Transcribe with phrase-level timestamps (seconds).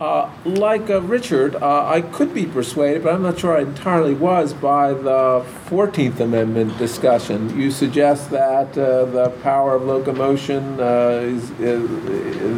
[0.00, 4.14] Uh, like uh, Richard, uh, I could be persuaded, but I'm not sure I entirely
[4.14, 7.54] was by the 14th Amendment discussion.
[7.60, 11.90] You suggest that uh, the power of locomotion uh, is, is,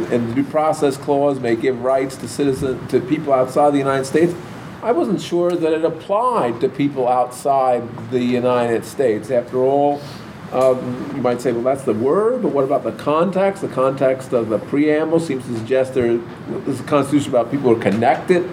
[0.09, 4.05] in the due process clause may give rights to citizens to people outside the United
[4.05, 4.33] States.
[4.81, 9.29] I wasn't sure that it applied to people outside the United States.
[9.29, 10.01] After all,
[10.53, 13.61] um, you might say, well, that's the word, but what about the context?
[13.61, 16.19] The context of the preamble seems to suggest there
[16.67, 18.49] is a constitution about people who are connected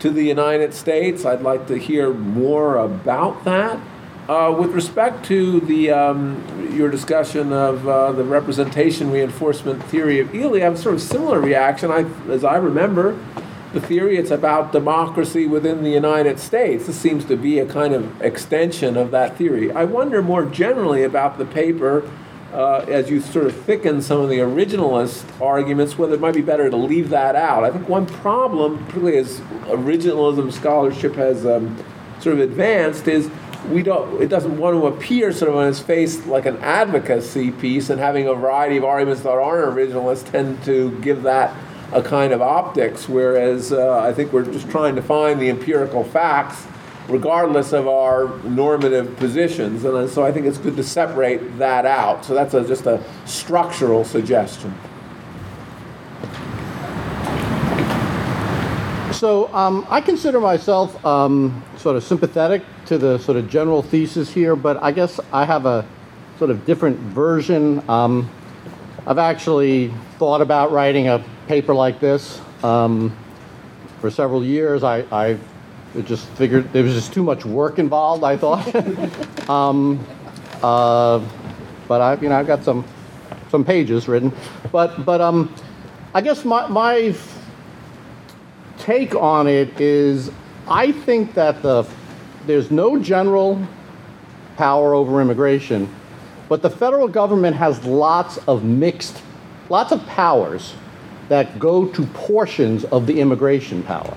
[0.00, 1.24] to the United States.
[1.24, 3.80] I'd like to hear more about that.
[4.28, 10.34] Uh, with respect to the um, your discussion of uh, the representation reinforcement theory of
[10.34, 11.90] Ely, I have a sort of similar reaction.
[11.90, 13.18] I, as I remember,
[13.74, 14.16] the theory.
[14.16, 16.86] It's about democracy within the United States.
[16.86, 19.70] This seems to be a kind of extension of that theory.
[19.70, 22.10] I wonder more generally about the paper
[22.52, 26.42] uh, as you sort of thicken some of the originalist arguments, whether it might be
[26.42, 27.64] better to leave that out.
[27.64, 31.76] I think one problem, particularly as originalism scholarship has um,
[32.20, 33.28] sort of advanced, is
[33.70, 37.50] we don't it doesn't want to appear sort of on its face like an advocacy
[37.50, 41.56] piece and having a variety of arguments that aren't originalist tend to give that
[41.94, 46.04] a kind of optics, whereas uh, I think we're just trying to find the empirical
[46.04, 46.66] facts
[47.08, 49.84] regardless of our normative positions.
[49.84, 52.24] And so I think it's good to separate that out.
[52.24, 54.74] So that's a, just a structural suggestion.
[59.12, 64.32] So um, I consider myself um, sort of sympathetic to the sort of general thesis
[64.32, 65.86] here, but I guess I have a
[66.38, 67.88] sort of different version.
[67.88, 68.28] Um,
[69.06, 73.16] I've actually thought about writing a paper like this um,
[74.00, 74.82] for several years.
[74.82, 75.38] I, I
[76.02, 78.24] just figured there was just too much work involved.
[78.24, 80.04] I thought, um,
[80.62, 81.24] uh,
[81.86, 82.84] but I, you know, I've got some
[83.50, 84.32] some pages written.
[84.72, 85.54] But but um,
[86.14, 87.14] I guess my my
[88.78, 90.30] take on it is
[90.66, 91.86] I think that the
[92.46, 93.64] there's no general
[94.56, 95.92] power over immigration,
[96.48, 99.22] but the federal government has lots of mixed,
[99.68, 100.74] lots of powers
[101.28, 104.16] that go to portions of the immigration power.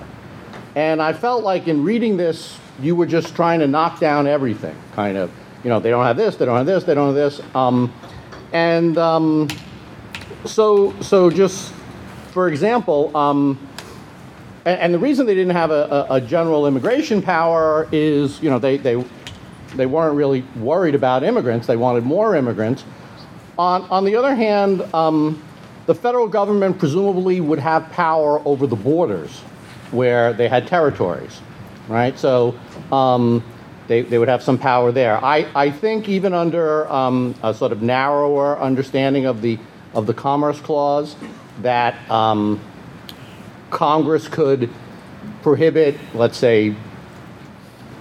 [0.74, 4.76] And I felt like in reading this, you were just trying to knock down everything,
[4.94, 5.30] kind of.
[5.64, 7.40] You know, they don't have this, they don't have this, they don't have this.
[7.54, 7.92] Um,
[8.52, 9.48] and um,
[10.44, 11.72] so, so just
[12.38, 13.58] for example, um,
[14.64, 18.50] and, and, the reason they didn't have a, a, a, general immigration power is, you
[18.50, 19.02] know, they, they,
[19.74, 21.66] they weren't really worried about immigrants.
[21.66, 22.84] They wanted more immigrants.
[23.58, 25.42] On, on the other hand, um,
[25.88, 29.40] the federal government presumably would have power over the borders
[29.90, 31.40] where they had territories,
[31.88, 32.18] right?
[32.18, 32.60] So
[32.92, 33.42] um,
[33.86, 35.16] they, they would have some power there.
[35.24, 39.58] I, I think even under um, a sort of narrower understanding of the,
[39.94, 41.16] of the Commerce Clause,
[41.62, 42.60] that um,
[43.70, 44.68] Congress could
[45.40, 46.76] prohibit, let's say,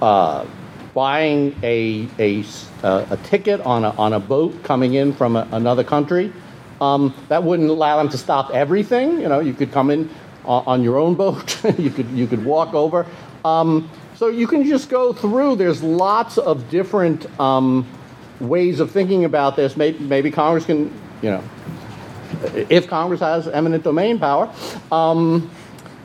[0.01, 0.45] uh,
[0.93, 2.43] buying a, a,
[2.83, 6.33] a, ticket on a, on a boat coming in from a, another country
[6.81, 9.19] um, that wouldn't allow them to stop everything.
[9.19, 10.09] You know, you could come in
[10.45, 11.63] on, on your own boat.
[11.77, 13.05] you could you could walk over.
[13.45, 15.57] Um, so you can just go through.
[15.57, 17.87] There's lots of different um,
[18.39, 19.77] ways of thinking about this.
[19.77, 21.43] Maybe, maybe, Congress can, you know,
[22.69, 24.51] if Congress has eminent domain power,
[24.91, 25.49] um,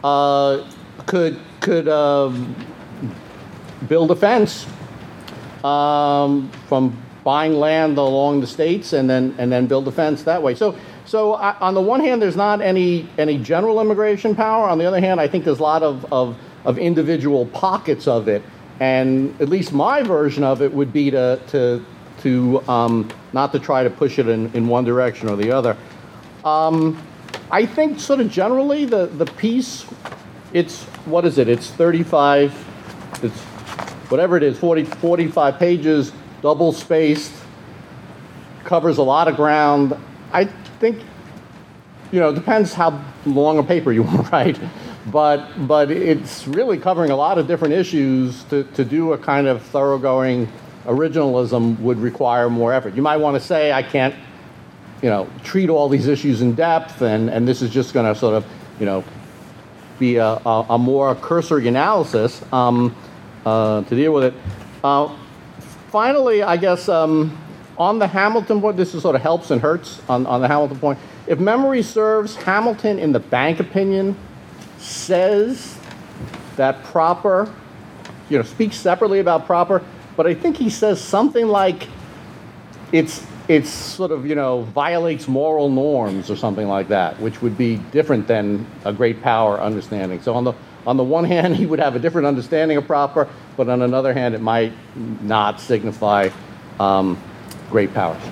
[0.04, 0.68] uh,
[1.06, 2.32] could could uh,
[3.88, 4.66] build a fence
[5.64, 10.42] um, from buying land along the states and then and then build a fence that
[10.42, 10.54] way.
[10.54, 14.68] So so I, on the one hand, there's not any any general immigration power.
[14.68, 18.28] On the other hand, I think there's a lot of, of of individual pockets of
[18.28, 18.42] it.
[18.80, 21.84] And at least my version of it would be to to
[22.22, 25.76] to um, not to try to push it in, in one direction or the other.
[26.44, 27.00] Um,
[27.50, 29.84] I think sort of generally the the piece,
[30.52, 31.48] it's what is it?
[31.48, 32.68] It's 35.
[33.22, 33.40] It's
[34.10, 36.12] whatever it is, 40, 45 pages
[36.42, 37.32] double spaced,
[38.64, 39.96] covers a lot of ground.
[40.32, 40.44] I
[40.80, 40.98] think,
[42.10, 44.60] you know, it depends how long a paper you want to write,
[45.06, 48.42] but, but it's really covering a lot of different issues.
[48.44, 50.48] To, to do a kind of thoroughgoing
[50.84, 52.94] originalism would require more effort.
[52.94, 54.14] You might want to say, I can't,
[55.00, 58.18] you know, treat all these issues in depth, and, and this is just going to
[58.18, 58.44] sort of,
[58.80, 59.04] you know,
[59.98, 62.94] be a, a, a more cursory analysis um,
[63.46, 64.34] uh, to deal with it.
[64.82, 65.16] Uh,
[65.92, 67.38] finally, I guess um,
[67.78, 70.78] on the Hamilton point, this is sort of helps and hurts on, on the Hamilton
[70.78, 70.98] point.
[71.26, 74.16] If memory serves, Hamilton, in the bank opinion,
[74.78, 75.78] says
[76.56, 77.54] that proper,
[78.30, 79.84] you know, speaks separately about proper,
[80.16, 81.86] but I think he says something like
[82.90, 87.58] it's it's sort of, you know, violates moral norms or something like that, which would
[87.58, 90.22] be different than a great power understanding.
[90.22, 90.54] So on the
[90.86, 94.12] on the one hand, he would have a different understanding of proper, but on another
[94.12, 94.72] hand, it might
[95.22, 96.30] not signify
[96.80, 97.20] um,
[97.70, 98.22] great powers.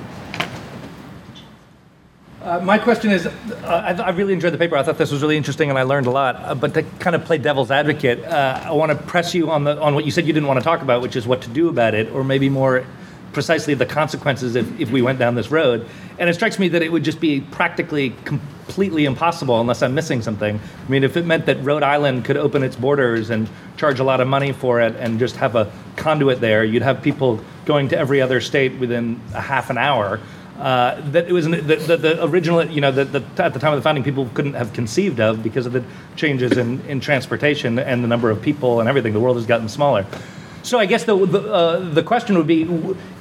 [2.43, 4.75] Uh, my question is, uh, I, I, really enjoyed the paper.
[4.75, 6.37] I thought this was really interesting, and I learned a lot.
[6.37, 9.65] Uh, but to kind of play devil's advocate, uh, I want to press you on
[9.65, 11.51] the on what you said you didn't want to talk about, which is what to
[11.51, 12.87] do about it, or maybe more
[13.35, 15.87] precisely the consequences if, if we went down this road.
[16.19, 18.15] And it strikes me that it would just be practically
[18.71, 20.61] completely impossible unless I'm missing something.
[20.61, 24.05] I mean, if it meant that Rhode Island could open its borders and charge a
[24.05, 27.89] lot of money for it and just have a conduit there, you'd have people going
[27.89, 30.21] to every other state within a half an hour.
[30.57, 33.73] Uh, that it was the, the, the, original, you know, the, the, at the time
[33.73, 35.83] of the founding, people couldn't have conceived of because of the
[36.15, 39.13] changes in, in transportation and the number of people and everything.
[39.13, 40.07] The world has gotten smaller.
[40.63, 42.69] So I guess the the, uh, the question would be: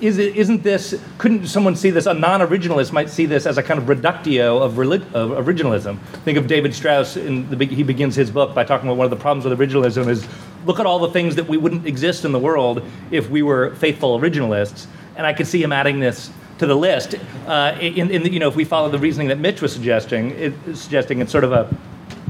[0.01, 0.99] Is it, isn't this?
[1.17, 2.05] Couldn't someone see this?
[2.05, 5.99] A non-originalist might see this as a kind of reductio of, relig- of originalism.
[6.25, 7.15] Think of David Strauss.
[7.15, 10.07] In the he begins his book by talking about one of the problems with originalism
[10.07, 10.27] is
[10.65, 13.73] look at all the things that we wouldn't exist in the world if we were
[13.75, 14.87] faithful originalists.
[15.15, 17.15] And I could see him adding this to the list.
[17.47, 20.31] Uh, in, in the, you know, if we follow the reasoning that Mitch was suggesting,
[20.31, 21.75] it, suggesting it's sort of a,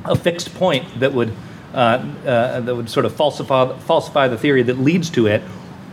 [0.06, 1.34] a fixed point that would
[1.74, 5.42] that would sort of falsify falsify the theory that leads to it,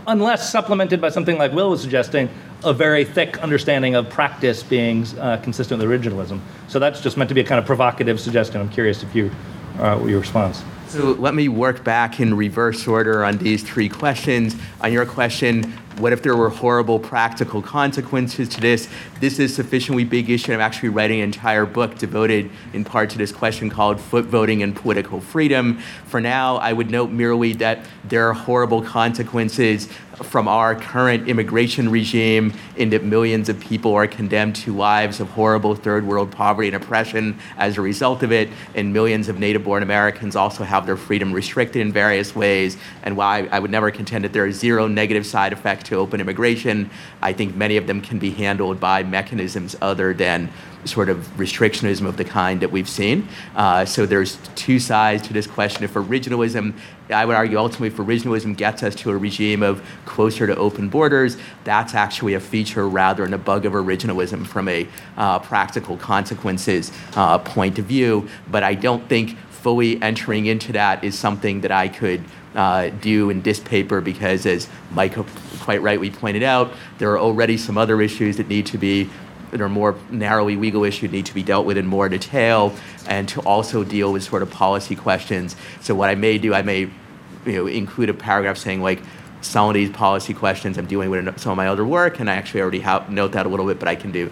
[0.06, 2.28] unless supplemented by something like Will was suggesting,
[2.64, 6.40] a very thick understanding of practice being uh, consistent with originalism.
[6.68, 8.60] So that's just meant to be a kind of provocative suggestion.
[8.60, 9.30] I'm curious if you,
[9.78, 10.62] uh, your response.
[10.96, 14.56] So let me work back in reverse order on these three questions.
[14.80, 15.64] On your question,
[15.98, 18.88] what if there were horrible practical consequences to this?
[19.20, 20.54] This is sufficiently big issue.
[20.54, 24.62] I'm actually writing an entire book devoted in part to this question called Foot Voting
[24.62, 25.76] and Political Freedom.
[26.06, 29.90] For now, I would note merely that there are horrible consequences
[30.22, 35.28] from our current immigration regime in that millions of people are condemned to lives of
[35.30, 39.64] horrible third world poverty and oppression as a result of it, and millions of native
[39.64, 42.76] born Americans also have their freedom restricted in various ways.
[43.02, 46.20] And while I, would never contend that there is zero negative side effect to open
[46.20, 46.90] immigration.
[47.20, 50.50] I think many of them can be handled by mechanisms other than
[50.86, 53.28] sort of restrictionism of the kind that we've seen.
[53.54, 55.84] Uh, so there's two sides to this question.
[55.84, 56.74] If originalism,
[57.10, 60.88] I would argue ultimately, if originalism gets us to a regime of closer to open
[60.88, 65.96] borders, that's actually a feature rather than a bug of originalism from a uh, practical
[65.96, 68.28] consequences uh, point of view.
[68.50, 72.22] But I don't think fully entering into that is something that I could
[72.54, 75.14] uh, do in this paper because, as Mike
[75.60, 79.10] quite rightly pointed out, there are already some other issues that need to be
[79.56, 82.74] that are more narrowly legal issues need to be dealt with in more detail
[83.08, 85.56] and to also deal with sort of policy questions.
[85.80, 86.90] So what I may do, I may
[87.46, 89.00] you know, include a paragraph saying like,
[89.42, 92.28] some of these policy questions I'm dealing with in some of my other work, and
[92.28, 94.30] I actually already have, note that a little bit, but I can do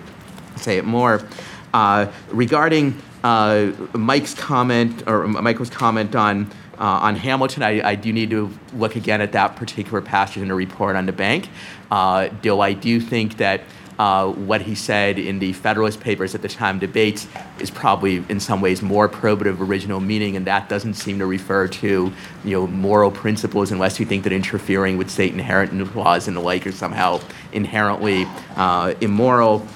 [0.56, 1.26] say it more.
[1.72, 8.12] Uh, regarding uh, Mike's comment or Michael's comment on uh, on Hamilton, I, I, do
[8.12, 11.48] need to look again at that particular passage in the report on the bank.
[11.88, 13.60] Uh, though I do think that
[13.98, 17.26] uh, what he said in the Federalist Papers at the time debates
[17.60, 21.68] is probably in some ways more probative original meaning, and that doesn't seem to refer
[21.68, 22.12] to
[22.44, 26.40] you know moral principles unless you think that interfering with state inherent laws and the
[26.40, 27.20] like are somehow
[27.52, 28.26] inherently
[28.56, 29.66] uh, immoral.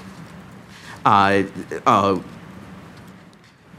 [1.04, 1.44] Uh,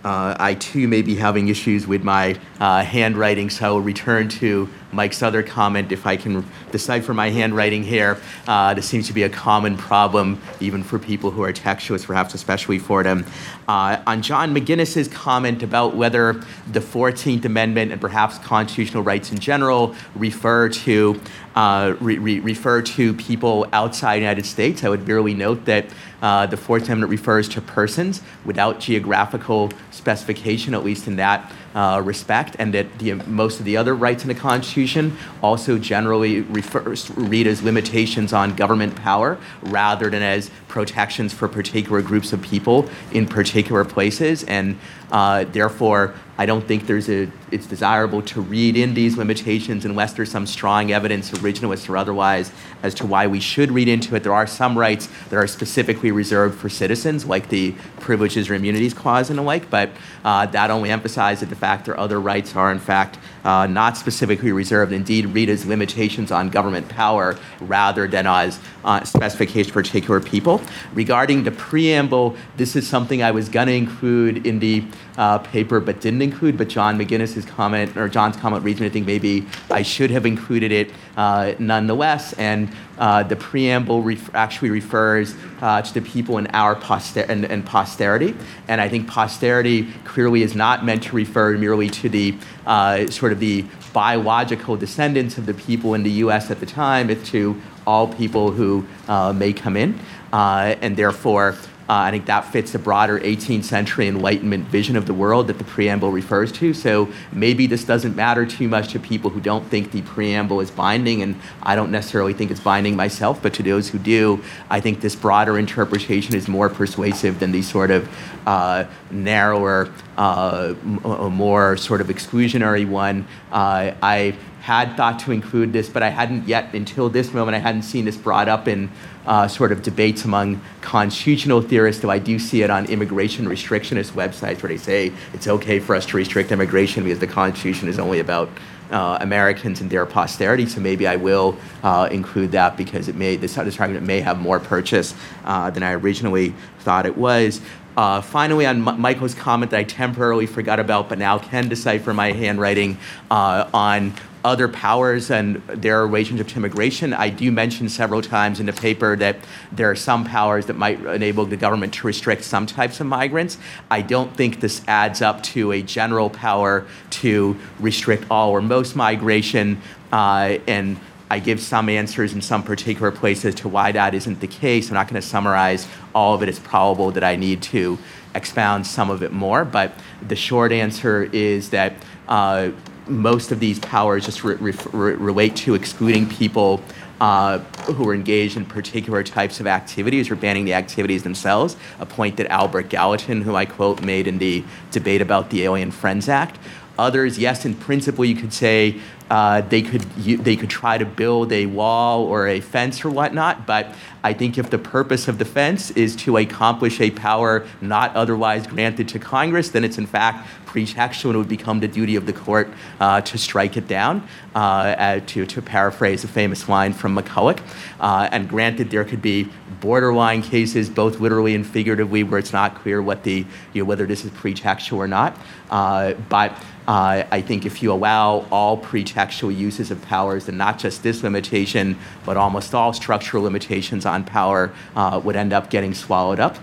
[0.03, 4.27] uh I too may be having issues with my uh, handwriting, so I will return
[4.29, 8.17] to Mike's other comment if I can decipher my handwriting here.
[8.47, 12.33] Uh, this seems to be a common problem, even for people who are textualists, perhaps
[12.33, 13.25] especially for them.
[13.67, 16.33] Uh, on John McGinnis's comment about whether
[16.71, 21.19] the 14th Amendment and perhaps constitutional rights in general refer to
[21.55, 25.87] uh, re- re- refer to people outside the United States, I would merely note that
[26.21, 32.01] uh, the Fourth Amendment refers to persons without geographical specification, at least in that uh,
[32.03, 37.11] respect, and that the, most of the other rights in the Constitution also generally refers,
[37.11, 42.89] read as limitations on government power rather than as protections for particular groups of people
[43.11, 44.43] in particular places.
[44.45, 44.77] And
[45.11, 50.13] uh, therefore, I don't think there's a, it's desirable to read in these limitations unless
[50.13, 52.51] there's some strong evidence, originalist or otherwise,
[52.81, 54.23] as to why we should read into it.
[54.23, 58.93] There are some rights that are specifically reserved for citizens, like the Privileges or Immunities
[58.93, 59.88] Clause and the like, but
[60.23, 64.51] uh, that only emphasizes the fact that other rights are, in fact, uh, not specifically
[64.51, 64.91] reserved.
[64.91, 70.61] Indeed, read as limitations on government power rather than as uh, specifications for particular people.
[70.93, 74.83] Regarding the preamble, this is something I was going to include in the
[75.17, 78.93] uh, paper but didn't include, but John McGinnis's comment or John's comment reads me to
[78.93, 82.33] think maybe I should have included it uh, nonetheless.
[82.33, 87.45] And uh, the preamble ref- actually refers uh, to the people in our poster- and,
[87.45, 88.35] and posterity.
[88.67, 92.35] And I think posterity clearly is not meant to refer merely to the
[92.69, 96.51] uh, sort of the biological descendants of the people in the U.S.
[96.51, 99.99] at the time, to all people who uh, may come in.
[100.31, 101.55] Uh, and therefore,
[101.89, 105.57] uh, I think that fits the broader 18th century Enlightenment vision of the world that
[105.57, 106.71] the preamble refers to.
[106.71, 110.69] So maybe this doesn't matter too much to people who don't think the preamble is
[110.69, 114.79] binding, and I don't necessarily think it's binding myself, but to those who do, I
[114.79, 118.07] think this broader interpretation is more persuasive than the sort of
[118.45, 123.27] uh, narrower, uh, more sort of exclusionary one.
[123.51, 124.35] Uh, I
[124.69, 128.05] had thought to include this, but I hadn't yet, until this moment, I hadn't seen
[128.05, 128.91] this brought up in
[129.25, 134.11] uh, sort of debates among constitutional theorists, though I do see it on immigration restrictionist
[134.11, 137.97] websites where they say it's okay for us to restrict immigration because the Constitution is
[137.97, 138.47] only about
[138.91, 140.67] uh, Americans and their posterity.
[140.67, 144.39] So maybe I will uh, include that because it may this, this argument may have
[144.39, 147.59] more purchase uh, than I originally thought it was.
[147.97, 152.13] Uh, finally, on M- Michael's comment that I temporarily forgot about, but now can decipher
[152.13, 152.97] my handwriting
[153.29, 157.13] uh, on other powers and their relationship to immigration.
[157.13, 159.37] I do mention several times in the paper that
[159.71, 163.57] there are some powers that might enable the government to restrict some types of migrants.
[163.91, 168.95] I don't think this adds up to a general power to restrict all or most
[168.95, 169.81] migration.
[170.11, 174.47] Uh, and I give some answers in some particular places to why that isn't the
[174.47, 174.89] case.
[174.89, 176.49] I'm not going to summarize all of it.
[176.49, 177.99] It's probable that I need to
[178.33, 179.63] expound some of it more.
[179.65, 179.93] But
[180.27, 181.93] the short answer is that
[182.27, 182.71] uh,
[183.09, 186.81] most of these powers just re- re- relate to excluding people
[187.21, 187.59] uh,
[187.93, 192.37] who are engaged in particular types of activities or banning the activities themselves, a point
[192.37, 196.57] that Albert Gallatin, who I quote, made in the debate about the Alien Friends Act.
[196.97, 198.99] Others, yes, in principle, you could say
[199.29, 203.09] uh, they could you, they could try to build a wall or a fence or
[203.09, 207.65] whatnot, but I think if the purpose of the fence is to accomplish a power
[207.79, 211.87] not otherwise granted to Congress, then it's in fact pretextual and it would become the
[211.87, 216.69] duty of the court uh, to strike it down, uh, to, to paraphrase a famous
[216.69, 217.59] line from McCulloch.
[217.99, 219.47] Uh, and granted, there could be
[219.81, 224.05] borderline cases, both literally and figuratively, where it's not clear what the, you know, whether
[224.05, 225.35] this is pretextual or not.
[225.71, 226.51] Uh, but
[226.87, 231.23] uh, I think if you allow all pretextual uses of powers, then not just this
[231.23, 236.57] limitation, but almost all structural limitations on power uh, would end up getting swallowed up.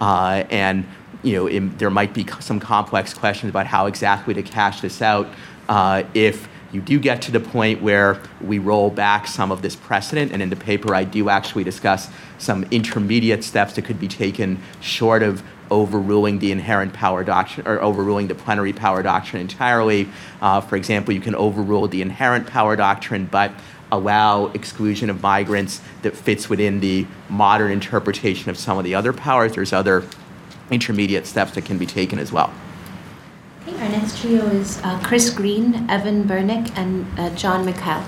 [0.00, 0.84] Uh, and
[1.22, 5.00] you know, in, there might be some complex questions about how exactly to cash this
[5.00, 5.28] out
[5.68, 9.76] uh, if you do get to the point where we roll back some of this
[9.76, 10.32] precedent.
[10.32, 14.58] And in the paper, I do actually discuss some intermediate steps that could be taken
[14.80, 20.08] short of overruling the inherent power doctrine or overruling the plenary power doctrine entirely.
[20.40, 23.52] Uh, for example, you can overrule the inherent power doctrine, but
[23.90, 29.12] allow exclusion of migrants that fits within the modern interpretation of some of the other
[29.12, 29.54] powers.
[29.54, 30.04] There's other
[30.72, 32.52] intermediate steps that can be taken as well.
[33.66, 38.04] Okay, our next trio is uh, Chris Green, Evan Bernick, and uh, John Mikhail.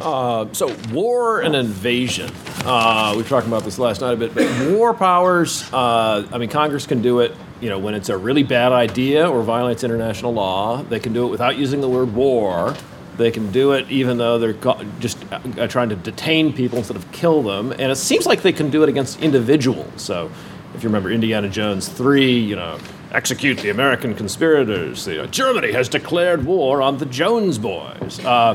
[0.00, 2.30] Uh, so war and invasion.
[2.64, 5.64] Uh, we were talking about this last night a bit, but war powers.
[5.72, 7.34] Uh, I mean, Congress can do it.
[7.60, 11.26] You know, when it's a really bad idea or violates international law, they can do
[11.26, 12.76] it without using the word war.
[13.16, 17.10] They can do it even though they're just uh, trying to detain people instead of
[17.12, 17.72] kill them.
[17.72, 20.02] And it seems like they can do it against individuals.
[20.02, 20.30] So,
[20.76, 22.78] if you remember Indiana Jones 3, you know,
[23.12, 25.06] execute the American conspirators.
[25.06, 28.20] You know, Germany has declared war on the Jones boys.
[28.22, 28.54] Uh,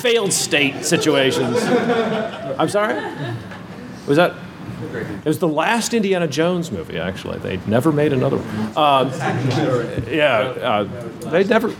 [0.00, 1.58] failed state situations.
[2.58, 2.94] I'm sorry?
[4.06, 4.34] Was that?
[4.92, 7.38] It was the last Indiana Jones movie, actually.
[7.38, 8.72] They never made another one.
[8.76, 10.84] Uh, yeah, uh,
[11.30, 11.74] they never.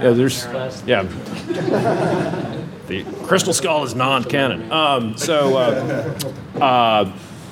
[0.00, 0.46] Yeah, there's.
[0.86, 1.02] Yeah.
[2.88, 4.72] The Crystal Skull is non canon.
[4.72, 5.58] Um, so.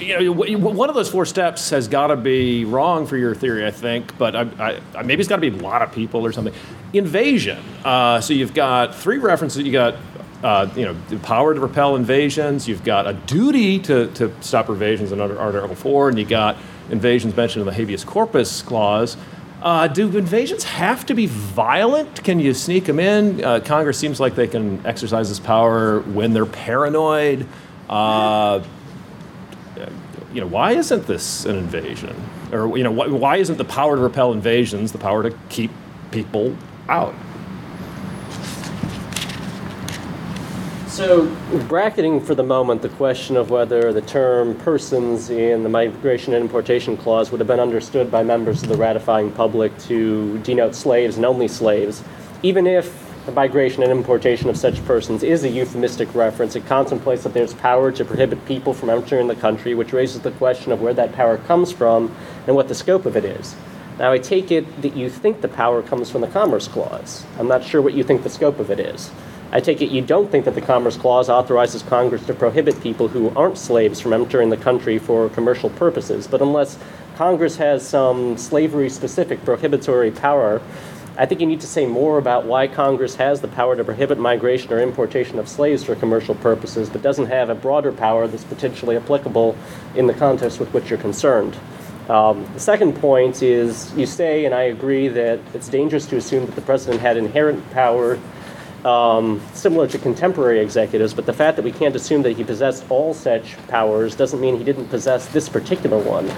[0.01, 3.67] You know, one of those four steps has got to be wrong for your theory,
[3.67, 6.33] I think, but I, I, maybe it's got to be a lot of people or
[6.33, 6.55] something.
[6.95, 7.63] Invasion.
[7.85, 9.63] Uh, so you've got three references.
[9.63, 9.97] You've got,
[10.43, 12.67] uh, you know, the power to repel invasions.
[12.67, 16.57] You've got a duty to, to stop invasions under Article 4, and you got
[16.91, 19.19] invasions mentioned in the habeas corpus clause.
[19.63, 22.25] Uh, do invasions have to be violent?
[22.25, 23.45] Can you sneak them in?
[23.45, 27.47] Uh, Congress seems like they can exercise this power when they're paranoid.
[27.87, 28.65] Uh,
[30.33, 32.15] you know, why isn't this an invasion?
[32.53, 35.71] Or, you know, why, why isn't the power to repel invasions the power to keep
[36.11, 36.57] people
[36.89, 37.15] out?
[40.89, 41.27] So,
[41.69, 46.43] bracketing for the moment the question of whether the term persons in the Migration and
[46.43, 51.17] Importation Clause would have been understood by members of the ratifying public to denote slaves
[51.17, 52.03] and only slaves,
[52.43, 57.23] even if the migration and importation of such persons is a euphemistic reference, it contemplates
[57.23, 60.81] that there's power to prohibit people from entering the country, which raises the question of
[60.81, 62.15] where that power comes from
[62.47, 63.55] and what the scope of it is.
[63.99, 67.27] Now, I take it that you think the power comes from the Commerce Clause.
[67.39, 69.11] I'm not sure what you think the scope of it is.
[69.53, 73.09] I take it you don't think that the Commerce Clause authorizes Congress to prohibit people
[73.09, 76.27] who aren't slaves from entering the country for commercial purposes.
[76.27, 76.79] But unless
[77.17, 80.63] Congress has some slavery specific prohibitory power,
[81.17, 84.19] I think you need to say more about why Congress has the power to prohibit
[84.19, 88.45] migration or importation of slaves for commercial purposes, but doesn't have a broader power that's
[88.45, 89.57] potentially applicable
[89.95, 91.57] in the context with which you're concerned.
[92.09, 96.47] Um, the second point is you say, and I agree, that it's dangerous to assume
[96.47, 98.19] that the president had inherent power
[98.85, 102.85] um, similar to contemporary executives, but the fact that we can't assume that he possessed
[102.89, 106.31] all such powers doesn't mean he didn't possess this particular one.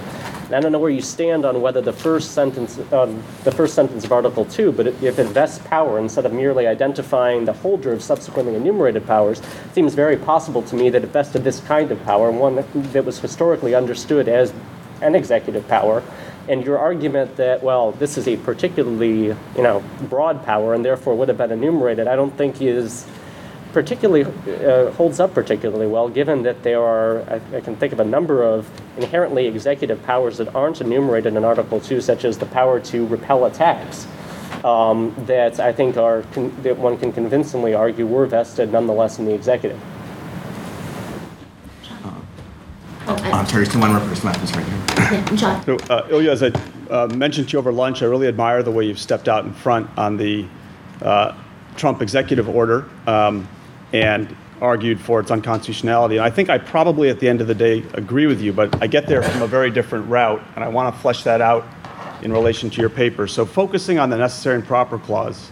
[0.45, 3.73] And I don't know where you stand on whether the first sentence, um, the first
[3.73, 7.93] sentence of Article Two, but if it vests power instead of merely identifying the holder
[7.93, 9.41] of subsequently enumerated powers,
[9.73, 13.05] seems very possible to me that it vested this kind of power, one that, that
[13.05, 14.53] was historically understood as
[15.01, 16.03] an executive power,
[16.49, 21.15] and your argument that, well, this is a particularly, you know, broad power and therefore
[21.15, 23.05] would have been enumerated, I don't think is
[23.73, 24.23] particularly
[24.63, 28.05] uh, holds up particularly well, given that there are, I, I, can think of a
[28.05, 32.79] number of inherently executive powers that aren't enumerated in Article 2, such as the power
[32.79, 34.07] to repel attacks,
[34.63, 39.25] um, that I think are, con- that one can convincingly argue were vested nonetheless in
[39.25, 39.81] the executive.
[43.05, 44.79] Oh, I'm sorry, still one more person left, is right here.
[45.11, 45.63] Yeah, John.
[45.65, 46.51] So, uh, Ilya, as I
[46.89, 49.51] uh, mentioned to you over lunch, I really admire the way you've stepped out in
[49.51, 50.47] front on the
[51.01, 51.35] uh,
[51.75, 53.45] Trump executive order um,
[53.93, 56.17] and argued for its unconstitutionality.
[56.17, 58.81] And I think I probably, at the end of the day, agree with you, but
[58.81, 61.65] I get there from a very different route, and I want to flesh that out
[62.23, 63.27] in relation to your paper.
[63.27, 65.51] So, focusing on the necessary and proper clause.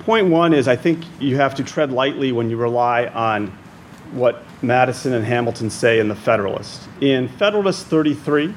[0.00, 3.48] Point one is I think you have to tread lightly when you rely on
[4.12, 6.88] what Madison and Hamilton say in the Federalist.
[7.00, 8.54] In Federalist 33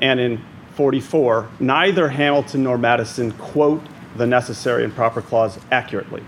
[0.00, 0.42] and in
[0.74, 3.82] 44, neither Hamilton nor Madison quote
[4.16, 6.22] the necessary and proper clause accurately.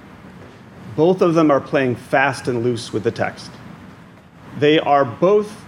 [0.99, 3.51] Both of them are playing fast and loose with the text.
[4.59, 5.65] They are both,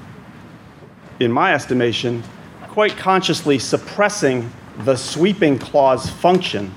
[1.21, 2.23] in my estimation,
[2.63, 6.75] quite consciously suppressing the sweeping clause function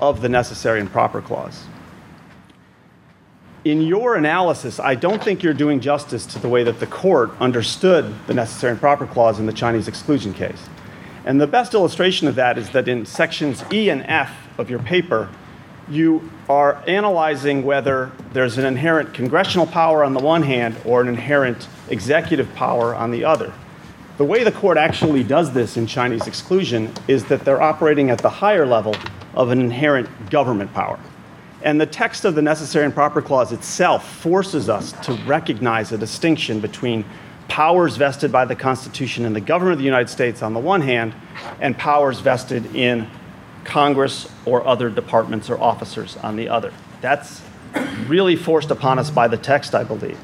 [0.00, 1.66] of the necessary and proper clause
[3.64, 7.30] in your analysis, I don't think you're doing justice to the way that the court
[7.40, 10.68] understood the necessary and proper clause in the Chinese exclusion case.
[11.26, 14.78] And the best illustration of that is that in sections E and F of your
[14.78, 15.28] paper,
[15.90, 21.08] you are analyzing whether there's an inherent congressional power on the one hand or an
[21.08, 23.52] inherent executive power on the other.
[24.16, 28.18] The way the court actually does this in Chinese exclusion is that they're operating at
[28.18, 28.94] the higher level
[29.34, 30.98] of an inherent government power.
[31.62, 35.98] And the text of the necessary and proper clause itself forces us to recognize a
[35.98, 37.04] distinction between
[37.48, 40.80] powers vested by the Constitution in the government of the United States on the one
[40.80, 41.14] hand,
[41.60, 43.08] and powers vested in
[43.64, 46.72] Congress or other departments or officers on the other.
[47.00, 47.42] That's
[48.06, 50.18] really forced upon us by the text, I believe.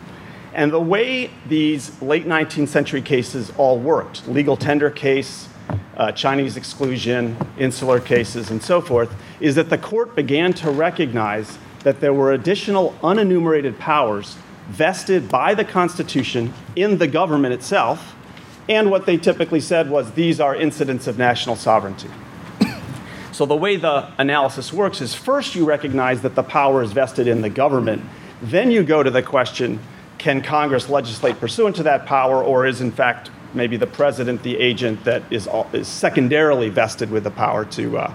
[0.55, 5.49] And the way these late 19th century cases all worked legal tender case,
[5.96, 11.59] uh, Chinese exclusion, insular cases, and so forth is that the court began to recognize
[11.81, 14.37] that there were additional unenumerated powers
[14.68, 18.14] vested by the Constitution in the government itself.
[18.68, 22.09] And what they typically said was these are incidents of national sovereignty.
[23.37, 27.29] So the way the analysis works is first you recognize that the power is vested
[27.29, 28.03] in the government.
[28.40, 29.79] Then you go to the question
[30.16, 34.57] can Congress legislate pursuant to that power, or is in fact maybe the president the
[34.57, 38.14] agent that is, is secondarily vested with the power to, uh,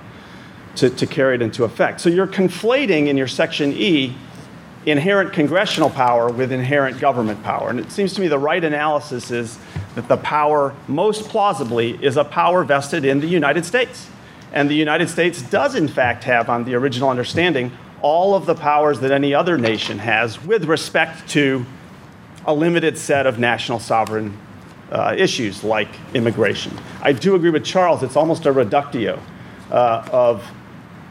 [0.78, 2.02] to, to carry it into effect.
[2.02, 4.16] So you're conflating in your section E
[4.88, 7.70] inherent congressional power with inherent government power.
[7.70, 9.60] And it seems to me the right analysis is
[9.94, 14.08] that the power, most plausibly, is a power vested in the United States.
[14.52, 18.56] And the United States does, in fact, have, on the original understanding, all of the
[18.56, 21.66] powers that any other nation has with respect to
[22.46, 24.38] a limited set of national sovereign
[24.92, 26.78] uh, issues like immigration.
[27.02, 29.22] I do agree with Charles, it's almost a reductio
[29.70, 30.46] uh, of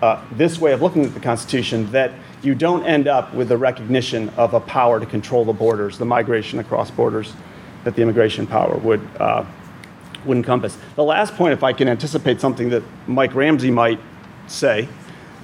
[0.03, 3.57] uh, this way of looking at the Constitution that you don't end up with the
[3.57, 7.33] recognition of a power to control the borders, the migration across borders
[7.85, 9.44] that the immigration power would, uh,
[10.24, 10.76] would encompass.
[10.96, 14.00] The last point, if I can anticipate something that Mike Ramsey might
[14.46, 14.88] say,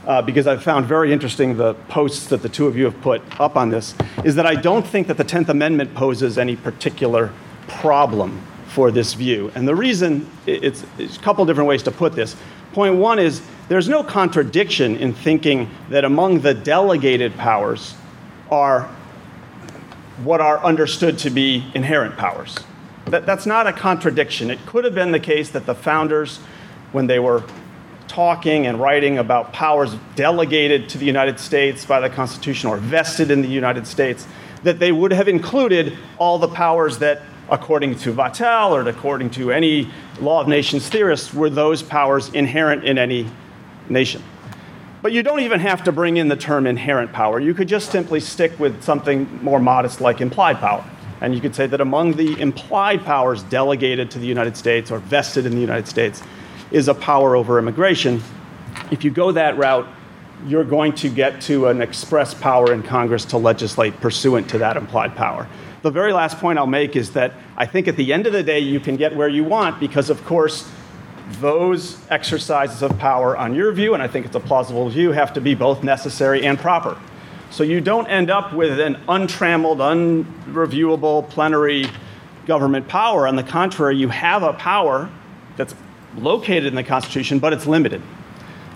[0.06, 3.22] uh, because I've found very interesting the posts that the two of you have put
[3.40, 7.32] up on this, is that I don't think that the 10th Amendment poses any particular
[7.66, 9.50] problem for this view.
[9.54, 12.36] And the reason, it's, it's a couple different ways to put this.
[12.72, 17.94] Point one is there's no contradiction in thinking that among the delegated powers
[18.50, 18.82] are
[20.22, 22.56] what are understood to be inherent powers.
[23.06, 24.50] That, that's not a contradiction.
[24.50, 26.38] It could have been the case that the founders,
[26.92, 27.44] when they were
[28.08, 33.30] talking and writing about powers delegated to the United States by the Constitution or vested
[33.30, 34.26] in the United States,
[34.64, 39.52] that they would have included all the powers that, according to Vattel or according to
[39.52, 39.88] any
[40.20, 43.28] law of nations theorists, were those powers inherent in any
[43.88, 44.22] nation.
[45.00, 47.38] But you don't even have to bring in the term inherent power.
[47.38, 50.84] You could just simply stick with something more modest like implied power.
[51.20, 54.98] And you could say that among the implied powers delegated to the United States or
[54.98, 56.22] vested in the United States
[56.70, 58.22] is a power over immigration.
[58.90, 59.88] If you go that route,
[60.46, 64.76] you're going to get to an express power in Congress to legislate pursuant to that
[64.76, 65.48] implied power.
[65.82, 68.42] The very last point I'll make is that I think at the end of the
[68.42, 70.68] day, you can get where you want because, of course,
[71.40, 75.32] those exercises of power, on your view, and I think it's a plausible view, have
[75.34, 76.98] to be both necessary and proper.
[77.50, 81.86] So you don't end up with an untrammeled, unreviewable, plenary
[82.46, 83.26] government power.
[83.26, 85.08] On the contrary, you have a power
[85.56, 85.74] that's
[86.16, 88.02] located in the Constitution, but it's limited.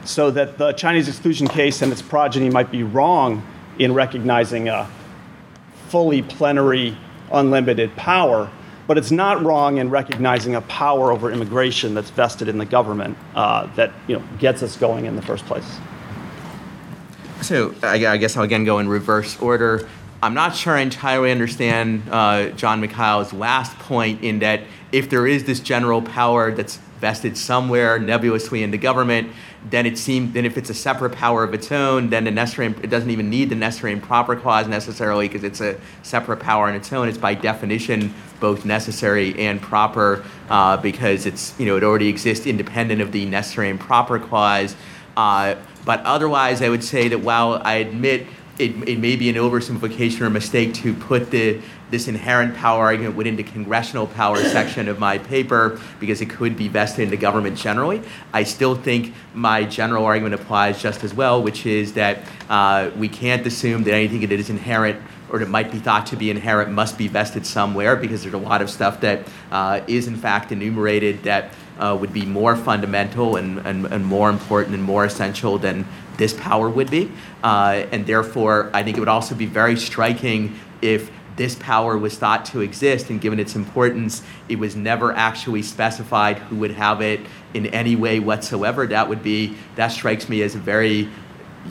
[0.04, 3.46] So that the Chinese exclusion case and its progeny might be wrong
[3.78, 4.88] in recognizing a
[5.88, 6.96] fully plenary,
[7.32, 8.50] unlimited power
[8.90, 13.16] but it's not wrong in recognizing a power over immigration that's vested in the government
[13.36, 15.78] uh, that you know, gets us going in the first place.
[17.42, 19.88] So I, I guess I'll again go in reverse order.
[20.22, 24.60] I'm not sure I entirely understand uh, John Mikhail's last point in that
[24.92, 29.32] if there is this general power that's vested somewhere nebulously in the government,
[29.70, 32.66] then it seems then if it's a separate power of its own, then the necessary
[32.82, 36.68] it doesn't even need the necessary and proper clause necessarily because it's a separate power
[36.68, 37.08] on its own.
[37.08, 42.46] It's by definition both necessary and proper uh, because it's you know it already exists
[42.46, 44.76] independent of the necessary and proper clause.
[45.16, 48.26] Uh, but otherwise, I would say that while I admit
[48.58, 52.84] it, it may be an oversimplification or a mistake to put the this inherent power
[52.84, 57.10] argument within the congressional power section of my paper because it could be vested in
[57.10, 58.00] the government generally.
[58.32, 63.08] I still think my general argument applies just as well, which is that uh, we
[63.08, 66.70] can't assume that anything that is inherent or that might be thought to be inherent
[66.70, 70.52] must be vested somewhere because there's a lot of stuff that uh, is in fact
[70.52, 75.58] enumerated that uh, would be more fundamental and, and, and more important and more essential
[75.58, 77.10] than this power would be.
[77.42, 82.18] Uh, and therefore, I think it would also be very striking if this power was
[82.18, 87.00] thought to exist, and given its importance, it was never actually specified who would have
[87.00, 87.20] it
[87.54, 88.86] in any way whatsoever.
[88.86, 91.08] That would be, that strikes me as a very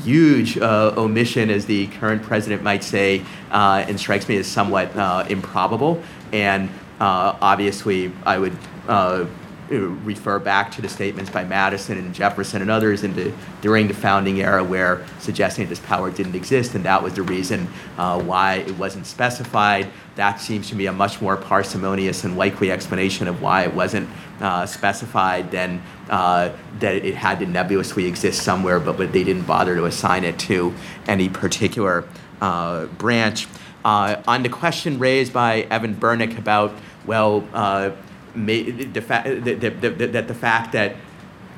[0.04, 4.96] huge uh, omission, as the current president might say, uh, and strikes me as somewhat
[4.96, 6.02] uh, improbable.
[6.34, 6.70] And
[7.00, 9.26] uh, obviously, I would uh,
[9.70, 13.94] refer back to the statements by Madison and Jefferson and others in the, during the
[13.94, 18.22] founding era where suggesting that this power didn't exist and that was the reason uh,
[18.22, 19.88] why it wasn't specified.
[20.16, 24.10] That seems to be a much more parsimonious and likely explanation of why it wasn't
[24.42, 29.46] uh, specified than uh, that it had to nebulously exist somewhere, but, but they didn't
[29.46, 30.74] bother to assign it to
[31.08, 32.06] any particular
[32.42, 33.48] uh, branch.
[33.86, 36.74] Uh, on the question raised by Evan Bernick about,
[37.06, 37.44] well,
[38.36, 40.96] uh, the fa- that the fact that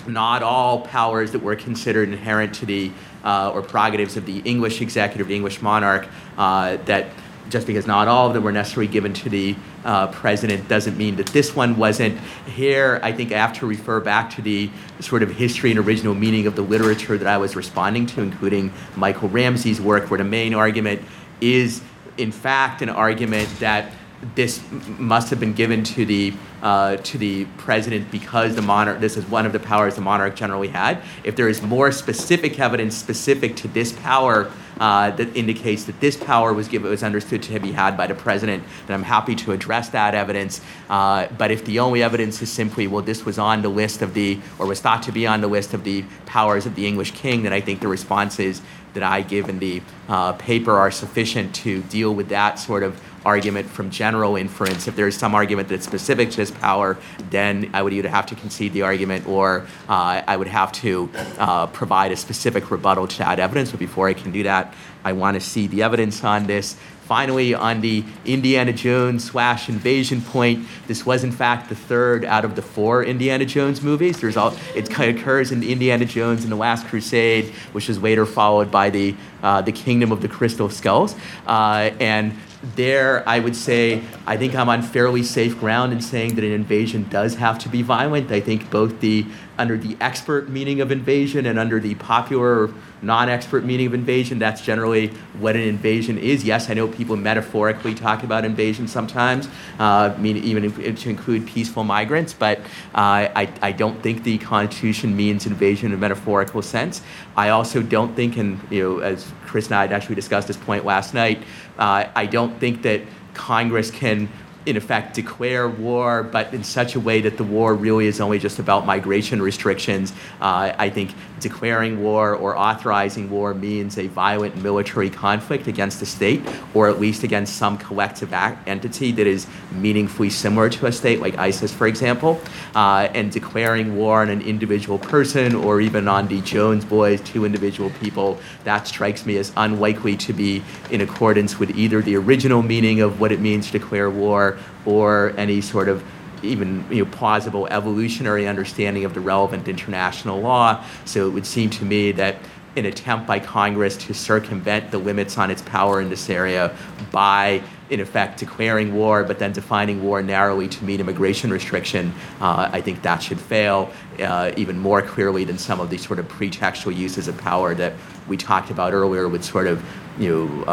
[0.07, 2.91] not all powers that were considered inherent to the
[3.23, 6.07] uh, or prerogatives of the English executive, the English monarch,
[6.37, 7.07] uh, that
[7.49, 11.17] just because not all of them were necessarily given to the uh, president doesn't mean
[11.17, 12.17] that this one wasn't.
[12.47, 16.15] Here, I think I have to refer back to the sort of history and original
[16.15, 20.23] meaning of the literature that I was responding to, including Michael Ramsey's work, where the
[20.23, 21.01] main argument
[21.41, 21.81] is,
[22.17, 23.91] in fact, an argument that
[24.35, 28.99] this must have been given to the uh, to the president because the monarch.
[28.99, 31.01] This is one of the powers the monarch generally had.
[31.23, 36.15] If there is more specific evidence specific to this power uh, that indicates that this
[36.15, 39.53] power was given was understood to be had by the president, then I'm happy to
[39.53, 40.61] address that evidence.
[40.89, 44.13] Uh, but if the only evidence is simply well, this was on the list of
[44.13, 47.11] the or was thought to be on the list of the powers of the English
[47.11, 48.61] king, then I think the response is
[48.93, 53.01] that I give in the uh, paper are sufficient to deal with that sort of
[53.25, 54.87] argument from general inference.
[54.87, 56.97] If there is some argument that's specific to this power,
[57.29, 61.09] then I would either have to concede the argument or uh, I would have to
[61.37, 63.71] uh, provide a specific rebuttal to that evidence.
[63.71, 66.75] But before I can do that, I want to see the evidence on this.
[67.11, 72.45] Finally, on the Indiana Jones slash invasion point, this was in fact the third out
[72.45, 74.21] of the four Indiana Jones movies.
[74.21, 78.71] There's all it occurs in Indiana Jones and the Last Crusade, which is later followed
[78.71, 81.15] by the uh, the Kingdom of the Crystal Skulls,
[81.47, 86.35] uh, and there, I would say, I think I'm on fairly safe ground in saying
[86.35, 88.31] that an invasion does have to be violent.
[88.31, 89.25] I think both the
[89.57, 94.61] under the expert meaning of invasion and under the popular non-expert meaning of invasion, that's
[94.61, 95.07] generally
[95.39, 96.43] what an invasion is.
[96.43, 99.47] Yes, I know people metaphorically talk about invasion sometimes,
[99.79, 102.59] uh, mean even to include peaceful migrants, but
[102.93, 107.01] uh, I, I don't think the Constitution means invasion in a metaphorical sense.
[107.35, 110.85] I also don't think, and you know, as Chris and I actually discussed this point
[110.85, 111.41] last night,
[111.77, 113.01] uh, I don't think that
[113.33, 114.29] Congress can
[114.65, 118.37] in effect declare war, but in such a way that the war really is only
[118.37, 120.13] just about migration restrictions.
[120.39, 126.05] Uh, I think declaring war or authorizing war means a violent military conflict against the
[126.05, 126.41] state,
[126.73, 131.19] or at least against some collective act, entity that is meaningfully similar to a state,
[131.19, 132.39] like ISIS, for example.
[132.75, 137.45] Uh, and declaring war on an individual person or even on the Jones boys, two
[137.45, 142.61] individual people, that strikes me as unlikely to be in accordance with either the original
[142.61, 146.03] meaning of what it means to declare war or any sort of
[146.43, 150.83] even you know, plausible evolutionary understanding of the relevant international law.
[151.05, 152.37] So it would seem to me that
[152.77, 156.75] an attempt by Congress to circumvent the limits on its power in this area
[157.11, 162.69] by, in effect, declaring war, but then defining war narrowly to mean immigration restriction, uh,
[162.71, 166.27] I think that should fail uh, even more clearly than some of these sort of
[166.29, 167.93] pretextual uses of power that
[168.29, 169.83] we talked about earlier with sort of,
[170.17, 170.63] you know,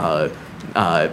[0.75, 1.11] uh,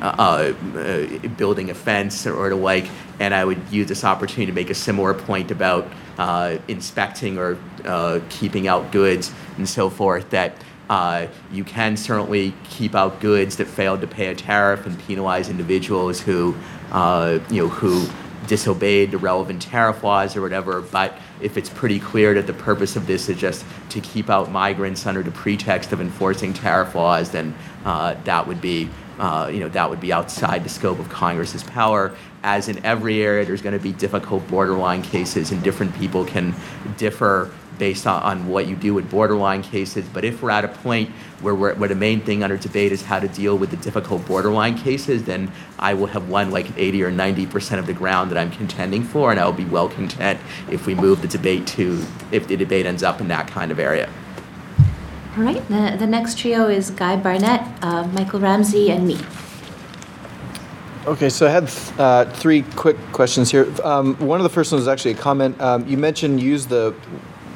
[0.00, 2.88] uh uh, building a fence or, or the like,
[3.20, 5.86] and I would use this opportunity to make a similar point about
[6.18, 10.30] uh, inspecting or uh, keeping out goods and so forth.
[10.30, 10.56] That
[10.88, 15.48] uh, you can certainly keep out goods that failed to pay a tariff and penalize
[15.48, 16.54] individuals who,
[16.90, 18.06] uh, you know, who
[18.46, 20.80] disobeyed the relevant tariff laws or whatever.
[20.80, 24.50] But if it's pretty clear that the purpose of this is just to keep out
[24.50, 29.68] migrants under the pretext of enforcing tariff laws, then that would be uh, you know,
[29.68, 32.14] that would be outside the scope of Congress's power.
[32.42, 36.54] As in every area, there's going to be difficult borderline cases, and different people can
[36.96, 40.04] differ based on, on what you do with borderline cases.
[40.12, 43.18] But if we're at a point where, where the main thing under debate is how
[43.18, 47.10] to deal with the difficult borderline cases, then I will have won like 80 or
[47.10, 50.40] 90 percent of the ground that I'm contending for, and I will be well content
[50.70, 53.78] if we move the debate to, if the debate ends up in that kind of
[53.78, 54.08] area.
[55.34, 59.18] All right, the, the next trio is Guy Barnett, uh, Michael Ramsey, and me.
[61.06, 63.66] Okay, so I had uh, three quick questions here.
[63.82, 65.58] Um, one of the first ones is actually a comment.
[65.58, 66.94] Um, you mentioned use the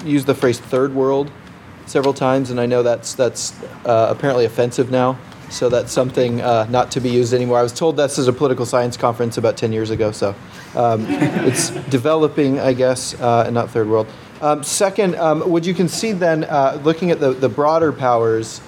[0.06, 1.30] use the phrase "third world"
[1.84, 5.18] several times, and I know that's that's uh, apparently offensive now.
[5.50, 7.58] So that's something uh, not to be used anymore.
[7.58, 10.34] I was told this is a political science conference about ten years ago, so
[10.74, 14.06] um, it's developing, I guess, uh, and not third world.
[14.40, 18.60] Um, second, um, would you concede then, uh, looking at the, the broader powers,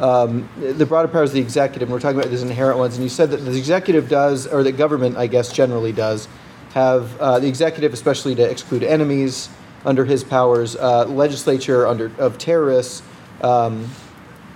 [0.00, 3.04] um, the broader powers of the executive, and we're talking about these inherent ones, and
[3.04, 6.26] you said that the executive does, or the government, I guess, generally does,
[6.72, 9.50] have uh, the executive, especially to exclude enemies
[9.84, 13.02] under his powers, uh, legislature under of terrorists.
[13.42, 13.90] Um,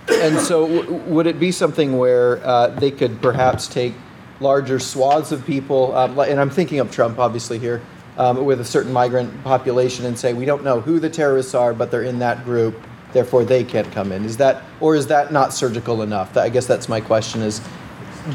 [0.07, 3.93] and so, w- would it be something where uh, they could perhaps take
[4.39, 7.81] larger swaths of people, um, and I'm thinking of Trump, obviously, here,
[8.17, 11.73] um, with a certain migrant population and say we don't know who the terrorists are,
[11.73, 12.75] but they're in that group,
[13.13, 14.25] therefore they can't come in.
[14.25, 16.35] Is that or is that not surgical enough?
[16.37, 17.61] I guess that's my question: is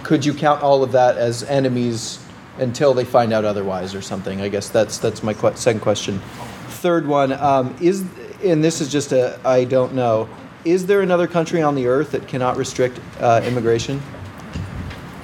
[0.03, 2.25] could you count all of that as enemies
[2.59, 4.41] until they find out otherwise or something?
[4.41, 6.21] I guess that's that's my second question.
[6.69, 8.05] Third one um, is,
[8.45, 10.29] and this is just a I don't know.
[10.65, 14.03] Is there another country on the earth that cannot restrict uh, immigration?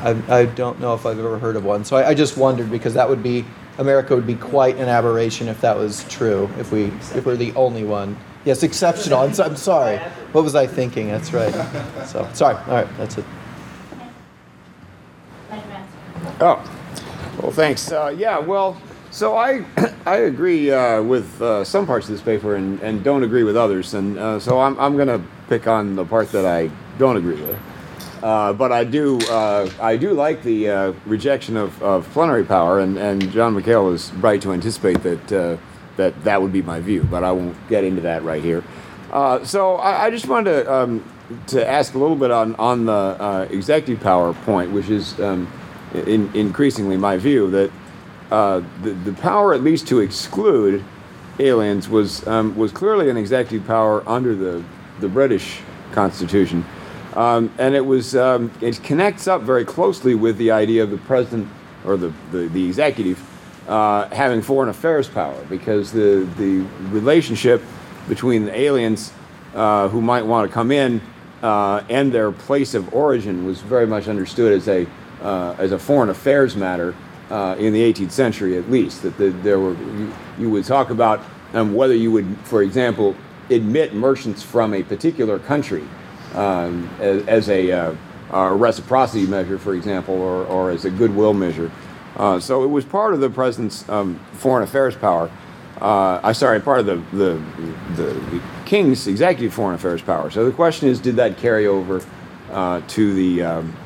[0.00, 1.84] I, I, don't know if I've ever heard of one.
[1.84, 3.44] So I, I just wondered because that would be
[3.78, 6.48] America would be quite an aberration if that was true.
[6.58, 6.84] If we
[7.14, 8.16] if we're the only one.
[8.44, 9.20] Yes, exceptional.
[9.20, 9.98] I'm, I'm sorry.
[10.32, 11.08] What was I thinking?
[11.08, 11.52] That's right.
[12.06, 12.56] So sorry.
[12.56, 13.24] All right, that's it.
[16.38, 16.62] Oh,
[17.40, 17.90] well, thanks.
[17.90, 19.64] Uh, yeah, well, so I
[20.06, 23.56] I agree uh, with uh, some parts of this paper and, and don't agree with
[23.56, 27.16] others, and uh, so I'm I'm going to pick on the part that I don't
[27.16, 27.58] agree with.
[28.26, 32.80] Uh, but I do, uh, I do like the uh, rejection of, of plenary power,
[32.80, 35.56] and, and John Mikhail is right to anticipate that, uh,
[35.96, 38.64] that that would be my view, but I won't get into that right here.
[39.12, 41.04] Uh, so I, I, just wanted to um,
[41.46, 45.46] to ask a little bit on on the executive power point, which is um,
[45.94, 47.70] in, increasingly my view that
[48.82, 50.82] the the power at least to exclude
[51.38, 54.64] aliens was um, was clearly an executive power under the
[54.98, 55.60] the British
[55.92, 56.64] Constitution,
[57.16, 60.98] um, and it was um, it connects up very closely with the idea of the
[60.98, 61.48] president
[61.84, 63.20] or the the, the executive
[63.68, 67.62] uh, having foreign affairs power because the the relationship
[68.08, 69.12] between the aliens
[69.54, 71.00] uh, who might want to come in
[71.42, 74.86] uh, and their place of origin was very much understood as a
[75.22, 76.94] uh, as a foreign affairs matter
[77.30, 79.02] uh, in the 18th century, at least.
[79.02, 81.20] That the, there were you, you, would talk about
[81.54, 83.16] um, whether you would, for example,
[83.50, 85.84] admit merchants from a particular country
[86.34, 87.94] um, as, as, a, uh,
[88.32, 91.70] a, reciprocity measure, for example, or, or as a goodwill measure.
[92.16, 95.30] Uh, so it was part of the president's um, foreign affairs power.
[95.80, 100.30] Uh, I sorry, part of the, the, the, king's executive foreign affairs power.
[100.30, 102.02] So the question is, did that carry over
[102.50, 103.76] uh, to the um,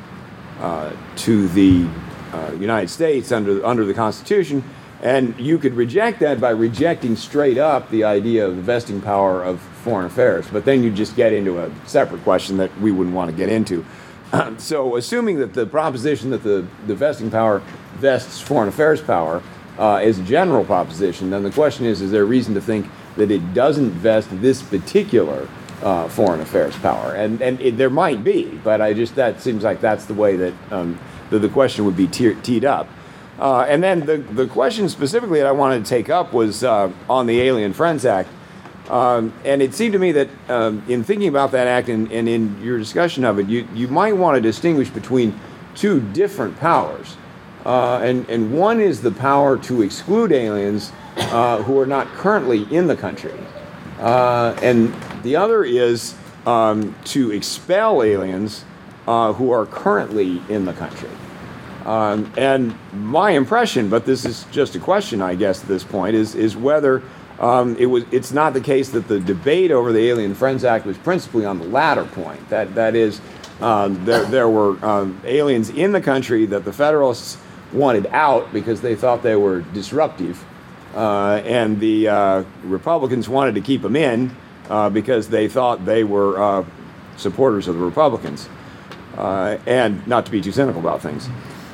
[0.59, 1.87] uh, to the
[2.31, 4.63] uh, United States under under the Constitution?
[5.01, 9.43] And you could reject that by rejecting straight up the idea of the vesting power
[9.43, 10.47] of foreign affairs.
[10.51, 13.49] But then you just get into a separate question that we wouldn't want to get
[13.49, 13.85] into.
[14.57, 17.61] so, assuming that the proposition that the, the vesting power
[17.95, 19.41] vests foreign affairs power
[19.77, 23.31] uh, is a general proposition, then the question is is there reason to think that
[23.31, 25.47] it doesn't vest this particular
[25.81, 27.13] uh, foreign affairs power?
[27.13, 30.37] And, and it, there might be, but I just, that seems like that's the way
[30.37, 32.87] that, um, that the question would be te- teed up.
[33.39, 36.91] Uh, and then the, the question specifically that I wanted to take up was uh,
[37.09, 38.29] on the Alien Friends Act.
[38.91, 42.27] Um, and it seemed to me that um, in thinking about that act and, and,
[42.27, 45.39] in your discussion of it, you, you might want to distinguish between
[45.75, 47.15] two different powers.
[47.65, 52.63] Uh, and, and one is the power to exclude aliens uh, who are not currently
[52.75, 53.39] in the country.
[53.97, 56.13] Uh, and the other is
[56.45, 58.65] um, to expel aliens
[59.07, 61.09] uh, who are currently in the country.
[61.85, 66.15] Um, and my impression, but this is just a question, I guess, at this point,
[66.15, 67.01] is, is whether
[67.41, 70.85] um, it was, it's not the case that the debate over the Alien Friends Act
[70.85, 72.47] was principally on the latter point.
[72.49, 73.19] That, that is,
[73.59, 77.39] um, there, there were um, aliens in the country that the Federalists
[77.73, 80.45] wanted out because they thought they were disruptive.
[80.93, 84.35] Uh, and the uh, Republicans wanted to keep them in
[84.69, 86.65] uh, because they thought they were uh,
[87.17, 88.47] supporters of the Republicans.
[89.17, 91.27] Uh, and not to be too cynical about things.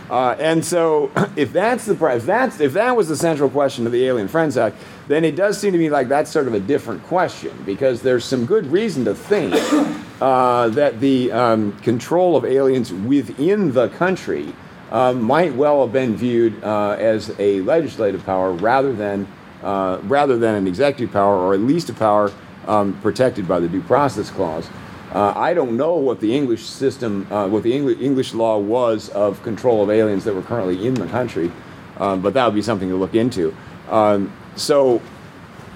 [0.10, 3.92] Uh, and so, if that's the if that's if that was the central question of
[3.92, 4.78] the Alien Friends Act,
[5.08, 8.26] then it does seem to me like that's sort of a different question because there's
[8.26, 9.54] some good reason to think
[10.22, 14.54] uh, that the um, control of aliens within the country
[14.92, 19.28] uh, might well have been viewed uh, as a legislative power rather than
[19.64, 22.32] uh, rather than an executive power, or at least a power
[22.68, 24.70] um, protected by the Due Process Clause.
[25.12, 29.10] Uh, I don't know what the English system, uh, what the English, English law was
[29.10, 31.52] of control of aliens that were currently in the country,
[31.98, 33.56] um, but that would be something to look into.
[33.90, 35.02] Um, so,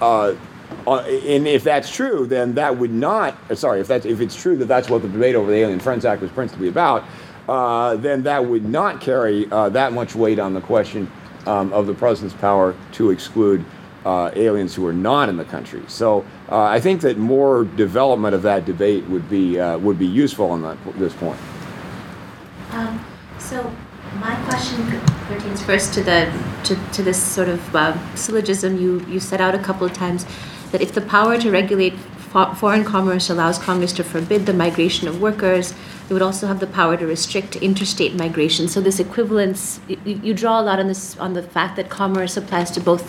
[0.00, 0.34] uh,
[0.86, 3.36] uh, and if that's true, then that would not.
[3.50, 5.80] Uh, sorry, if that's if it's true that that's what the debate over the Alien
[5.80, 7.04] Friends Act was principally about,
[7.48, 11.10] uh, then that would not carry that much weight on the question
[11.46, 13.64] um, of the president's power to exclude
[14.04, 15.82] aliens who are not in the country.
[15.88, 16.24] So.
[16.52, 20.50] Uh, I think that more development of that debate would be uh, would be useful
[20.50, 21.40] on that, this point.
[22.72, 23.02] Um,
[23.38, 23.74] so
[24.20, 24.84] my question
[25.26, 26.30] pertains first to the
[26.64, 30.26] to, to this sort of uh, syllogism you you set out a couple of times
[30.70, 31.94] that if the power to regulate
[32.32, 35.74] fo- foreign commerce allows Congress to forbid the migration of workers,
[36.08, 38.68] it would also have the power to restrict interstate migration.
[38.68, 42.36] So this equivalence you, you draw a lot on this on the fact that commerce
[42.36, 43.04] applies to both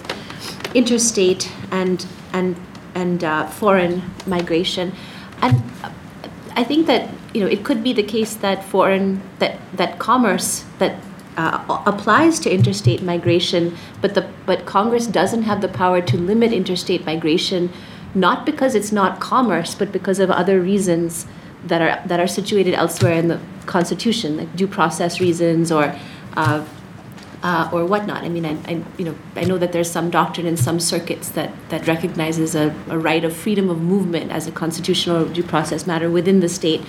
[0.75, 2.55] interstate and and
[2.95, 4.93] and uh, foreign migration.
[5.41, 5.63] And
[6.55, 10.65] I think that you know it could be the case that foreign that that commerce
[10.79, 10.99] that
[11.37, 16.53] uh, applies to interstate migration, but the but Congress doesn't have the power to limit
[16.53, 17.71] interstate migration,
[18.13, 21.25] not because it's not commerce, but because of other reasons
[21.65, 25.95] that are that are situated elsewhere in the Constitution, like due process reasons or
[26.35, 26.65] uh,
[27.43, 28.23] uh, or whatnot.
[28.23, 31.29] I mean, I, I, you know, I know that there's some doctrine in some circuits
[31.31, 35.85] that, that recognizes a, a right of freedom of movement as a constitutional due process
[35.85, 36.79] matter within the state.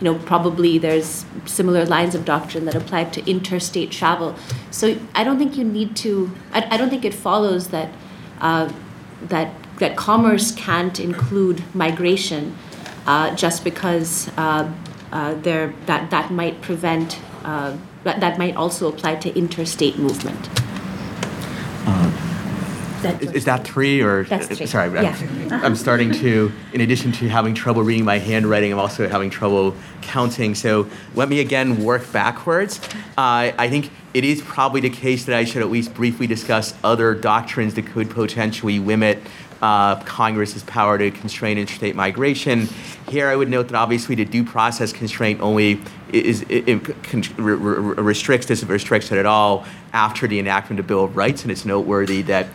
[0.00, 4.36] You know, probably there's similar lines of doctrine that apply to interstate travel.
[4.70, 6.30] So I don't think you need to.
[6.52, 7.92] I, I don't think it follows that
[8.40, 8.72] uh,
[9.22, 12.56] that that commerce can't include migration
[13.06, 14.72] uh, just because uh,
[15.12, 17.18] uh there that that might prevent
[18.06, 20.48] uh, that, might also apply to interstate movement.
[21.86, 22.10] Uh,
[23.02, 24.24] That Is, is that three or?
[24.24, 25.60] That's three, Sorry, I'm, yeah.
[25.62, 29.74] I'm starting to, in addition to having trouble reading my handwriting, I'm also having trouble
[30.00, 30.54] counting.
[30.54, 32.80] So let me again work backwards.
[33.18, 36.74] Uh, I think it is probably the case that I should at least briefly discuss
[36.82, 39.18] other doctrines that could potentially limit
[39.60, 42.68] uh, Congress's power to constrain interstate migration.
[43.08, 45.80] Here, I would note that obviously the due process constraint only
[46.14, 50.78] is, is, con- re- re- restricts this it restricts it at all after the enactment
[50.80, 52.46] of the Bill of Rights, and it's noteworthy that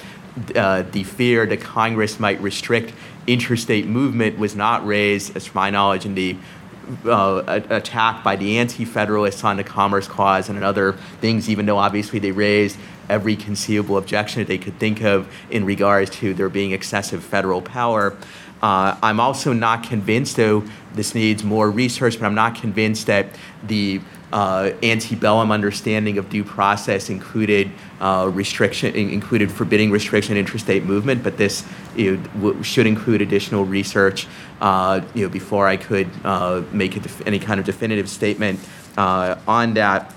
[0.55, 2.93] uh, the fear that Congress might restrict
[3.27, 6.35] interstate movement was not raised, as to my knowledge, in the
[7.05, 12.19] uh, attack by the anti-federalists on the Commerce Clause and other things, even though obviously
[12.19, 12.77] they raised
[13.09, 17.61] every conceivable objection that they could think of in regards to there being excessive federal
[17.61, 18.15] power.
[18.61, 23.27] Uh, I'm also not convinced, though this needs more research, but I'm not convinced that
[23.63, 24.01] the
[24.31, 31.23] uh, antebellum understanding of due process included uh, restriction, in- included forbidding restriction interstate movement.
[31.23, 34.27] But this you know, w- should include additional research,
[34.61, 38.59] uh, you know, before I could uh, make def- any kind of definitive statement
[38.97, 40.13] uh, on that.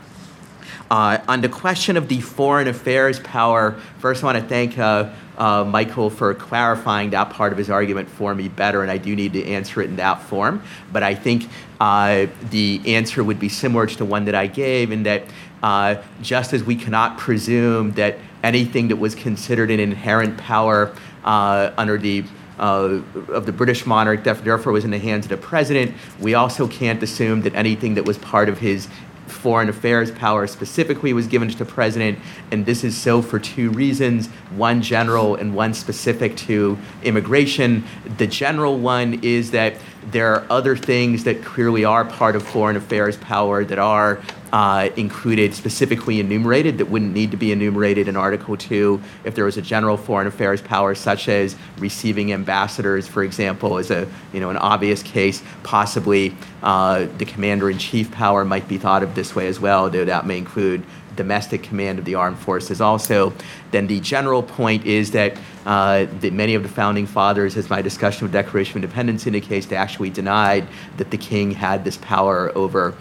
[0.93, 5.09] Uh, on the question of the foreign affairs power, first I want to thank uh,
[5.39, 9.17] uh, Michael for clarifying that part of his argument for me better, and I do
[9.17, 10.63] need to answer it in that form.
[10.93, 11.49] But I think
[11.81, 15.23] uh, the answer would be similar to the one that I gave, in that
[15.63, 21.73] uh, just as we cannot presume that anything that was considered an inherent power uh,
[21.79, 22.23] under the
[22.59, 25.97] uh, of the British monarch, therefore was in the hands of the president.
[26.21, 28.89] We also can't assume that anything that was part of his
[29.33, 32.19] foreign affairs power specifically was given to the president,
[32.51, 37.85] and this is so for two reasons one general and one specific to immigration.
[38.19, 39.77] The general one is that
[40.11, 44.21] there are other things that clearly are part of foreign affairs power that are
[44.53, 49.47] uh, included, specifically enumerated, that wouldn't need to be enumerated in Article 2 if there
[49.47, 54.41] was a general foreign affairs power, such as receiving ambassadors, for example, is a you
[54.41, 55.43] know an obvious case.
[55.63, 59.89] Possibly uh, the commander in chief power might be thought of this way as well,
[59.89, 60.85] though that may include
[61.17, 63.33] domestic command of the armed forces also.
[63.71, 65.37] Then the general point is that,
[65.67, 69.67] uh, that many of the founding fathers, as my discussion of Declaration of Independence indicates,
[69.67, 72.95] they actually denied that the king had this power over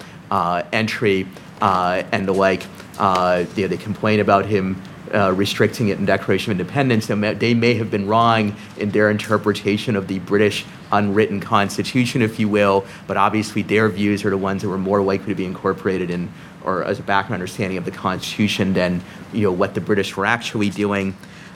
[0.71, 1.27] entry
[1.61, 2.63] uh, and the like.
[2.97, 4.81] Uh, you know, they complain about him
[5.13, 7.07] uh, restricting it in Declaration of Independence.
[7.07, 12.21] They may, they may have been wrong in their interpretation of the British unwritten constitution,
[12.21, 15.35] if you will, but obviously their views are the ones that were more likely to
[15.35, 16.31] be incorporated in
[16.63, 19.01] or as a background understanding of the Constitution than
[19.33, 21.15] you know what the British were actually doing.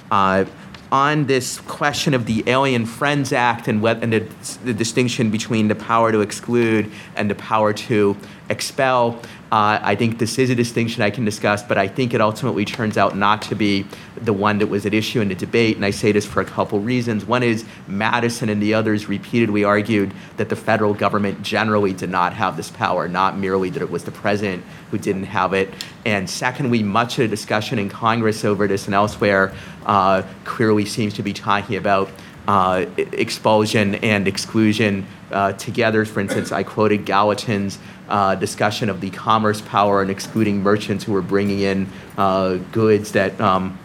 [0.10, 0.46] Uh,
[0.92, 4.20] on this question of the Alien Friends Act and, what, and the,
[4.64, 8.16] the distinction between the power to exclude and the power to
[8.50, 9.22] expel,
[9.52, 12.66] uh, I think this is a distinction I can discuss, but I think it ultimately
[12.66, 13.86] turns out not to be
[14.18, 15.76] the one that was at issue in the debate.
[15.76, 17.26] And I say this for a couple reasons.
[17.26, 22.34] One is Madison and the others repeatedly argued that the federal government generally did not
[22.34, 25.72] have this power, not merely that it was the president who didn't have it.
[26.06, 29.54] And secondly, much of the discussion in Congress over this and elsewhere
[29.86, 32.10] uh, clearly seems to be talking about
[32.48, 36.06] uh, expulsion and exclusion uh, together.
[36.06, 41.14] For instance, I quoted Gallatin's uh, discussion of the commerce power and excluding merchants who
[41.14, 41.88] were bringing in
[42.18, 43.40] uh, goods that.
[43.40, 43.80] Um,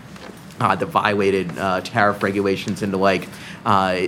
[0.61, 1.49] uh, that violated
[1.85, 3.27] tariff regulations and the like.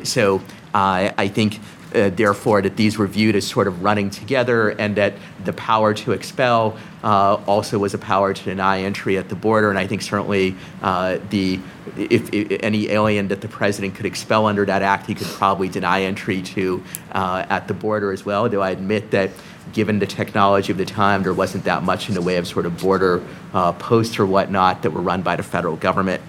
[0.04, 0.42] So
[0.74, 1.58] I think,
[1.94, 5.14] uh, therefore, that these were viewed as sort of running together, and that
[5.44, 9.70] the power to expel uh, also was a power to deny entry at the border.
[9.70, 11.60] And I think certainly uh, the
[11.96, 15.68] if, if any alien that the president could expel under that act, he could probably
[15.68, 16.82] deny entry to
[17.12, 18.48] uh, at the border as well.
[18.48, 19.30] Though I admit that
[19.72, 22.66] given the technology of the time, there wasn't that much in the way of sort
[22.66, 26.22] of border uh, posts or whatnot that were run by the federal government.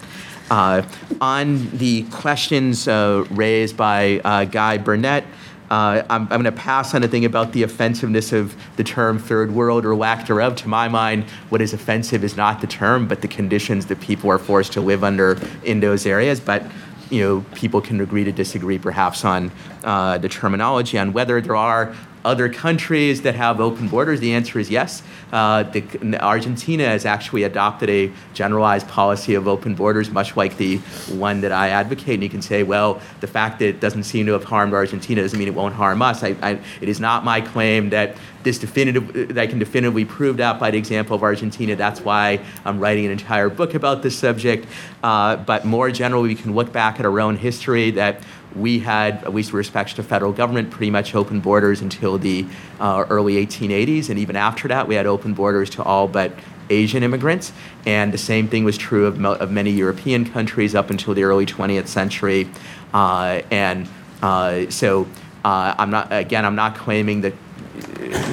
[0.50, 0.84] Uh,
[1.22, 5.24] on the questions uh, raised by uh, Guy Burnett,
[5.70, 9.18] uh, I'm, I'm going to pass on the thing about the offensiveness of the term
[9.18, 10.56] third world or lack thereof.
[10.58, 14.30] To my mind, what is offensive is not the term, but the conditions that people
[14.30, 16.40] are forced to live under in those areas.
[16.40, 16.64] But
[17.10, 19.52] you know, people can agree to disagree perhaps on
[19.84, 21.96] uh, the terminology, on whether there are
[22.26, 24.20] other countries that have open borders?
[24.20, 25.04] The answer is yes.
[25.32, 25.84] Uh, the,
[26.22, 30.78] Argentina has actually adopted a generalized policy of open borders, much like the
[31.10, 32.16] one that I advocate.
[32.16, 35.22] And you can say, well, the fact that it doesn't seem to have harmed Argentina
[35.22, 36.24] doesn't mean it won't harm us.
[36.24, 40.38] I, I, it is not my claim that this definitive, that I can definitively prove
[40.38, 41.76] that by the example of Argentina.
[41.76, 44.68] That's why I'm writing an entire book about this subject.
[45.02, 48.22] Uh, but more generally, we can look back at our own history that
[48.56, 52.46] we had, at least with respect to federal government, pretty much open borders until the
[52.80, 54.10] uh, early 1880s.
[54.10, 56.34] And even after that, we had open borders to all but
[56.70, 57.52] Asian immigrants.
[57.86, 61.46] And the same thing was true of, of many European countries up until the early
[61.46, 62.50] 20th century.
[62.94, 63.88] Uh, and
[64.22, 65.08] uh, so
[65.44, 67.34] uh, I'm not, again, I'm not claiming that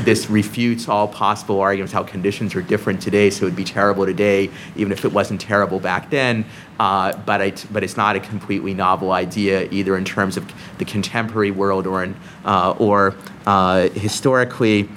[0.05, 4.05] this refutes all possible arguments how conditions are different today, so it would be terrible
[4.05, 6.45] today, even if it wasn't terrible back then.
[6.79, 10.85] Uh, but, I, but it's not a completely novel idea, either in terms of the
[10.85, 13.15] contemporary world or, in, uh, or
[13.47, 14.89] uh, historically.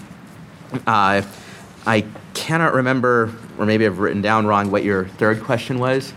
[0.87, 1.21] Uh,
[1.85, 6.13] I cannot remember, or maybe I've written down wrong, what your third question was.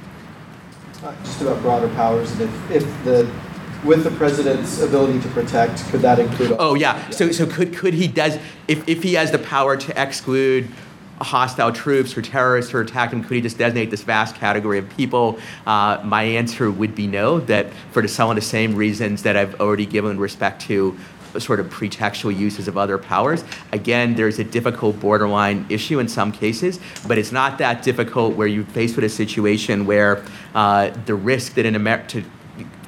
[1.03, 3.31] Uh, Just about broader powers, if, if the,
[3.87, 6.53] with the president's ability to protect, could that include?
[6.53, 7.09] all- Oh yeah.
[7.11, 10.69] So so could could he does if if he has the power to exclude
[11.21, 14.87] hostile troops or terrorists or attack them, could he just designate this vast category of
[14.91, 15.39] people?
[15.67, 17.41] Uh, my answer would be no.
[17.41, 20.97] That for some of the same reasons that I've already given respect to
[21.39, 23.45] sort of pretextual uses of other powers.
[23.73, 28.47] Again, there's a difficult borderline issue in some cases, but it's not that difficult where
[28.47, 30.25] you're faced with a situation where
[30.55, 32.29] uh, the risk that an American to,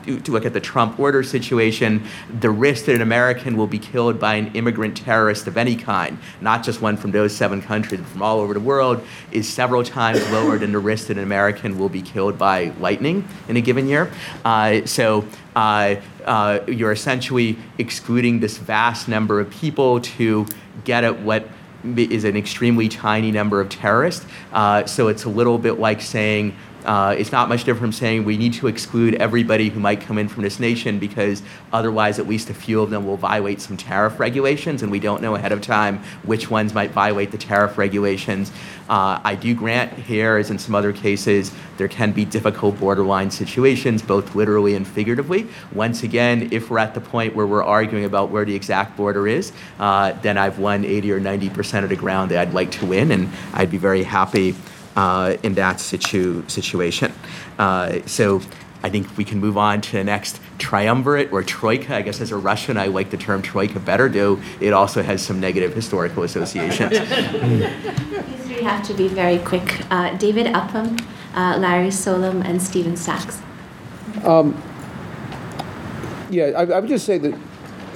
[0.04, 2.02] to look at the Trump order situation,
[2.40, 6.18] the risk that an American will be killed by an immigrant terrorist of any kind,
[6.40, 9.82] not just one from those seven countries, but from all over the world, is several
[9.82, 13.60] times lower than the risk that an American will be killed by lightning in a
[13.60, 14.10] given year.
[14.44, 15.24] Uh, so
[15.56, 20.46] uh, uh, you're essentially excluding this vast number of people to
[20.84, 21.48] get at what
[21.96, 24.26] is an extremely tiny number of terrorists.
[24.52, 28.24] Uh, so it's a little bit like saying, uh, it's not much different from saying
[28.24, 32.28] we need to exclude everybody who might come in from this nation because otherwise, at
[32.28, 35.52] least a few of them will violate some tariff regulations, and we don't know ahead
[35.52, 38.52] of time which ones might violate the tariff regulations.
[38.88, 43.30] Uh, I do grant here, as in some other cases, there can be difficult borderline
[43.30, 45.46] situations, both literally and figuratively.
[45.72, 49.28] Once again, if we're at the point where we're arguing about where the exact border
[49.28, 52.86] is, uh, then I've won 80 or 90% of the ground that I'd like to
[52.86, 54.54] win, and I'd be very happy
[54.98, 57.12] uh, in that situ- situation.
[57.56, 58.40] Uh, so
[58.82, 61.94] I think we can move on to the next triumvirate or troika.
[61.94, 65.24] I guess as a Russian, I like the term troika better, though it also has
[65.24, 66.90] some negative historical associations.
[66.98, 69.84] These three have to be very quick.
[69.88, 70.98] Uh, David Upham,
[71.32, 73.40] uh, Larry Solum, and Stephen Sachs.
[76.30, 77.38] Yeah, I, I would just say that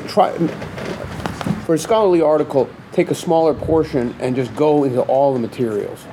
[0.06, 0.30] try
[1.66, 6.06] for a scholarly article, take a smaller portion and just go into all the materials.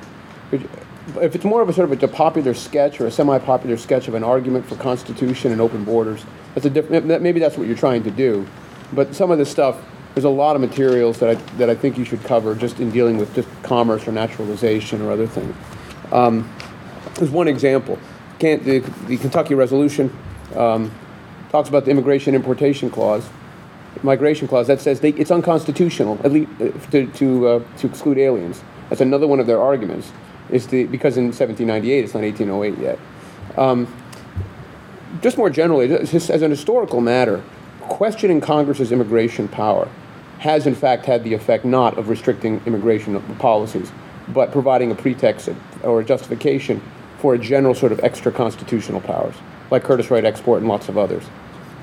[1.17, 4.13] If it's more of a sort of a popular sketch or a semi-popular sketch of
[4.13, 7.21] an argument for constitution and open borders, that's a different.
[7.21, 8.47] Maybe that's what you're trying to do.
[8.93, 9.77] But some of this stuff,
[10.13, 12.91] there's a lot of materials that I that I think you should cover just in
[12.91, 15.55] dealing with just commerce or naturalization or other things.
[16.11, 16.51] Um,
[17.15, 17.97] there's one example.
[18.39, 20.15] Can't, the, the Kentucky resolution
[20.55, 20.91] um,
[21.49, 23.27] talks about the immigration importation clause,
[24.01, 28.17] migration clause that says they, it's unconstitutional at least uh, to to, uh, to exclude
[28.17, 28.63] aliens.
[28.89, 30.11] That's another one of their arguments.
[30.51, 32.99] Is the because in 1798 it's not 1808 yet.
[33.57, 33.93] Um,
[35.21, 37.43] just more generally, just as an historical matter,
[37.81, 39.87] questioning Congress's immigration power
[40.39, 43.91] has in fact had the effect not of restricting immigration policies,
[44.29, 45.49] but providing a pretext
[45.83, 46.81] or a justification
[47.17, 49.35] for a general sort of extra constitutional powers,
[49.69, 51.25] like Curtiss-Wright export and lots of others.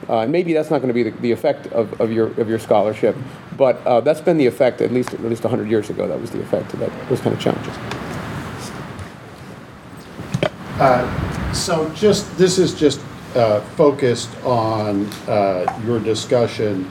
[0.09, 2.59] Uh, maybe that's not going to be the, the effect of, of, your, of your
[2.59, 3.15] scholarship,
[3.57, 6.31] but uh, that's been the effect, at least, at least 100 years ago, that was
[6.31, 7.75] the effect of that, those kind of challenges.
[10.79, 13.01] Uh, So just, this is just
[13.35, 16.91] uh, focused on uh, your discussion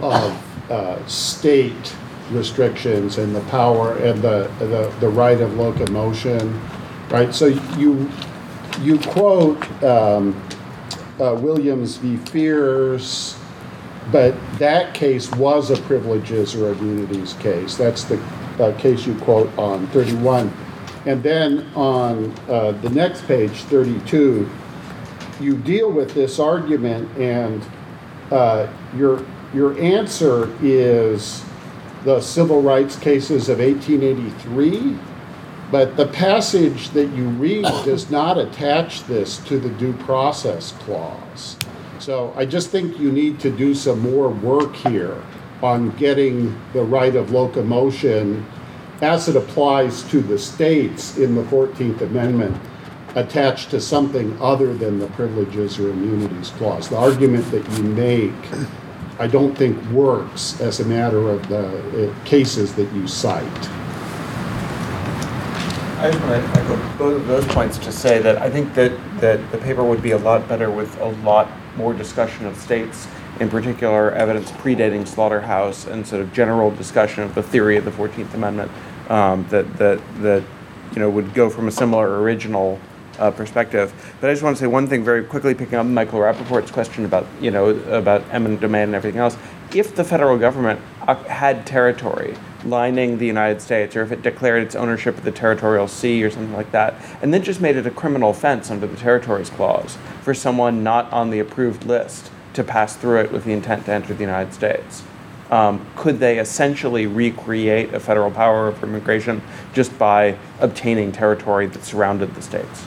[0.00, 1.96] of uh, state
[2.30, 6.60] restrictions and the power and the, the, the right of locomotion,
[7.08, 7.34] right?
[7.34, 7.46] So
[7.78, 8.10] you,
[8.82, 10.34] you quote um,
[11.18, 12.16] uh, Williams v.
[12.16, 13.38] Fears,
[14.12, 17.74] but that case was a privileges or immunities case.
[17.76, 18.22] That's the
[18.60, 20.52] uh, case you quote on 31.
[21.06, 24.48] And then on uh, the next page, 32,
[25.40, 27.64] you deal with this argument, and
[28.30, 31.44] uh, your, your answer is
[32.04, 34.96] the civil rights cases of 1883.
[35.70, 41.56] But the passage that you read does not attach this to the due process clause.
[41.98, 45.22] So I just think you need to do some more work here
[45.62, 48.46] on getting the right of locomotion
[49.00, 52.56] as it applies to the states in the 14th Amendment
[53.14, 56.88] attached to something other than the privileges or immunities clause.
[56.88, 58.32] The argument that you make,
[59.18, 63.44] I don't think works as a matter of the uh, cases that you cite.
[65.98, 68.92] I just want to echo both of those points to say that I think that,
[69.20, 73.06] that the paper would be a lot better with a lot more discussion of states,
[73.40, 77.90] in particular evidence predating Slaughterhouse and sort of general discussion of the theory of the
[77.90, 78.70] 14th Amendment
[79.08, 80.42] um, that, that, that
[80.94, 82.78] you know, would go from a similar original
[83.18, 83.92] uh, perspective.
[84.20, 87.04] But I just want to say one thing very quickly, picking up Michael Rappaport's question
[87.04, 89.36] about, you know, about eminent domain and everything else.
[89.74, 94.62] If the federal government uh, had territory lining the United States, or if it declared
[94.62, 97.86] its ownership of the territorial sea or something like that, and then just made it
[97.86, 102.64] a criminal offense under the Territories Clause for someone not on the approved list to
[102.64, 105.02] pass through it with the intent to enter the United States,
[105.50, 109.42] um, could they essentially recreate a federal power of immigration
[109.72, 112.84] just by obtaining territory that surrounded the states?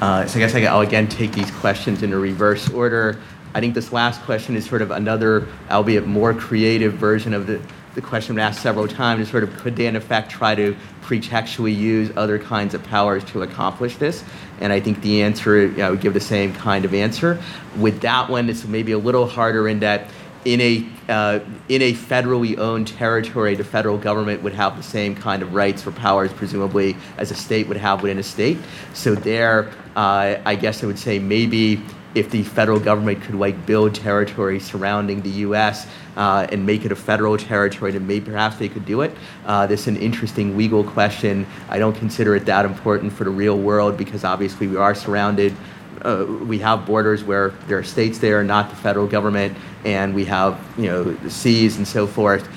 [0.00, 3.20] Uh, so I guess I'll again take these questions in a reverse order.
[3.54, 7.60] I think this last question is sort of another, albeit more creative version of the,
[7.94, 10.74] the question been asked several times is sort of could they in effect try to
[11.02, 14.24] pretextually use other kinds of powers to accomplish this?
[14.62, 17.42] And I think the answer, you know, I would give the same kind of answer.
[17.76, 20.08] With that one, it's maybe a little harder in that
[20.44, 25.14] in a uh, in a federally owned territory, the federal government would have the same
[25.14, 28.58] kind of rights or powers, presumably, as a state would have within a state.
[28.94, 31.82] So there, uh, I guess I would say maybe
[32.14, 35.86] if the federal government could like build territory surrounding the U.S.
[36.16, 39.16] Uh, and make it a federal territory, then maybe perhaps they could do it.
[39.46, 41.46] Uh, this is an interesting legal question.
[41.68, 45.54] I don't consider it that important for the real world because obviously we are surrounded.
[46.02, 50.24] Uh, we have borders where there are states there, not the federal government, and we
[50.24, 52.48] have you know the seas and so forth.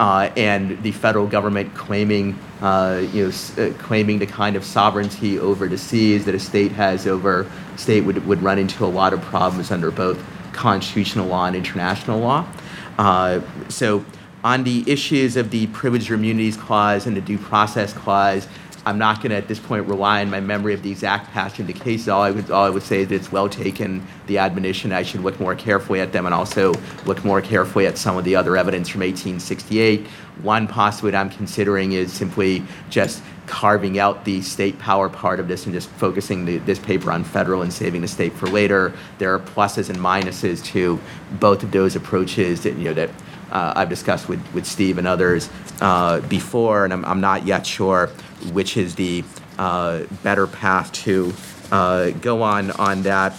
[0.00, 2.32] Uh, and the federal government claiming,
[2.62, 3.32] uh, you know,
[3.62, 7.46] uh, claiming the kind of sovereignty over the seas that a state has over
[7.76, 10.18] state would, would run into a lot of problems under both
[10.54, 12.48] constitutional law and international law.
[12.96, 14.02] Uh, so
[14.42, 18.48] on the issues of the privileged immunities clause and the due process clause,
[18.86, 21.60] I'm not going to at this point rely on my memory of the exact passage
[21.60, 22.08] of the cases.
[22.08, 24.06] All I would all I would say is it's well taken.
[24.26, 26.72] The admonition I should look more carefully at them and also
[27.04, 30.06] look more carefully at some of the other evidence from 1868.
[30.42, 35.66] One possibility I'm considering is simply just carving out the state power part of this
[35.66, 38.94] and just focusing the, this paper on federal and saving the state for later.
[39.18, 40.98] There are pluses and minuses to
[41.32, 43.10] both of those approaches that you know that
[43.50, 45.50] uh, I've discussed with, with Steve and others
[45.80, 48.08] uh, before, and I'm, I'm not yet sure
[48.52, 49.24] which is the
[49.58, 51.32] uh, better path to
[51.70, 53.32] uh, go on on that.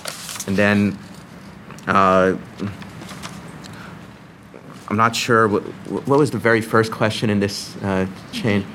[0.47, 0.97] And then
[1.87, 2.37] uh,
[4.87, 8.65] I'm not sure what, what was the very first question in this uh, chain.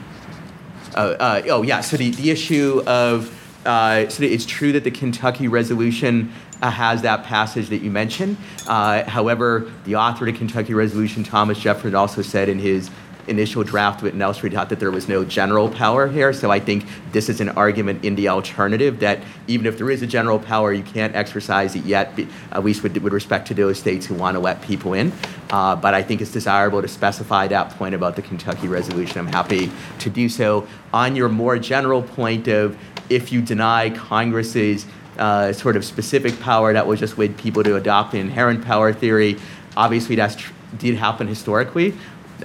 [0.95, 3.33] Uh, oh yeah, so the, the issue of
[3.67, 8.37] uh, so it's true that the Kentucky resolution uh, has that passage that you mentioned.
[8.67, 12.91] Uh, however, the author of the Kentucky resolution, Thomas Jefferson, also said in his
[13.29, 16.33] initial draft with Nelson thought that there was no general power here.
[16.33, 20.03] So I think this is an argument in the alternative that even if there is
[20.03, 22.19] a general power, you can't exercise it yet,
[22.53, 25.13] at least with, with respect to those states who want to let people in.
[25.51, 29.19] Uh, but I think it's desirable to specify that point about the Kentucky resolution.
[29.19, 29.71] I'm happy
[30.01, 30.67] to do so.
[30.93, 32.77] On your more general point of
[33.09, 34.87] if you deny Congress's
[35.19, 38.93] uh, sort of specific power that will just lead people to adopt the inherent power
[38.93, 39.39] theory,
[39.77, 41.95] obviously that tr- did happen historically.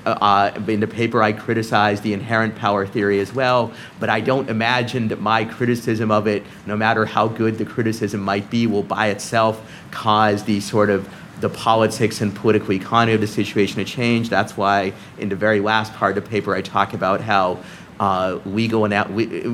[0.05, 4.49] Uh, in the paper, I criticize the inherent power theory as well, but I don't
[4.49, 8.83] imagine that my criticism of it, no matter how good the criticism might be, will
[8.83, 11.09] by itself cause the sort of
[11.41, 14.29] the politics and political economy of the situation to change.
[14.29, 17.59] That's why, in the very last part of the paper, I talk about how
[17.99, 18.93] uh, legal and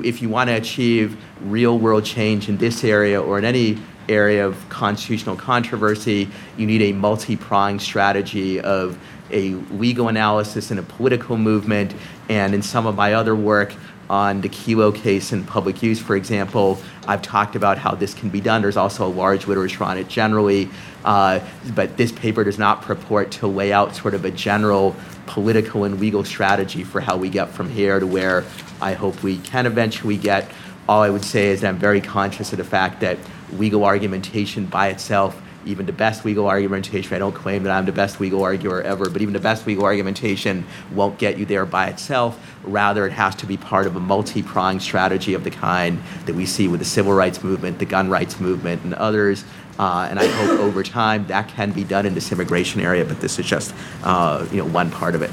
[0.05, 3.77] if you want to achieve real world change in this area or in any
[4.07, 8.97] area of constitutional controversy, you need a multi pronged strategy of
[9.31, 11.93] a legal analysis and a political movement.
[12.29, 13.73] And in some of my other work
[14.09, 18.29] on the Kelo case in public use, for example, I've talked about how this can
[18.29, 18.61] be done.
[18.61, 20.69] There's also a large literature on it generally.
[21.03, 21.39] Uh,
[21.75, 25.99] but this paper does not purport to lay out sort of a general political and
[25.99, 28.45] legal strategy for how we get from here to where
[28.81, 30.49] I hope we can eventually get.
[30.87, 33.17] All I would say is that I'm very conscious of the fact that
[33.53, 37.91] legal argumentation by itself even the best legal argumentation, I don't claim that I'm the
[37.91, 41.87] best legal arguer ever, but even the best legal argumentation won't get you there by
[41.87, 42.39] itself.
[42.63, 46.35] Rather, it has to be part of a multi pronged strategy of the kind that
[46.35, 49.43] we see with the civil rights movement, the gun rights movement, and others.
[49.77, 53.21] Uh, and I hope over time that can be done in this immigration area, but
[53.21, 55.29] this is just uh, you know, one part of it.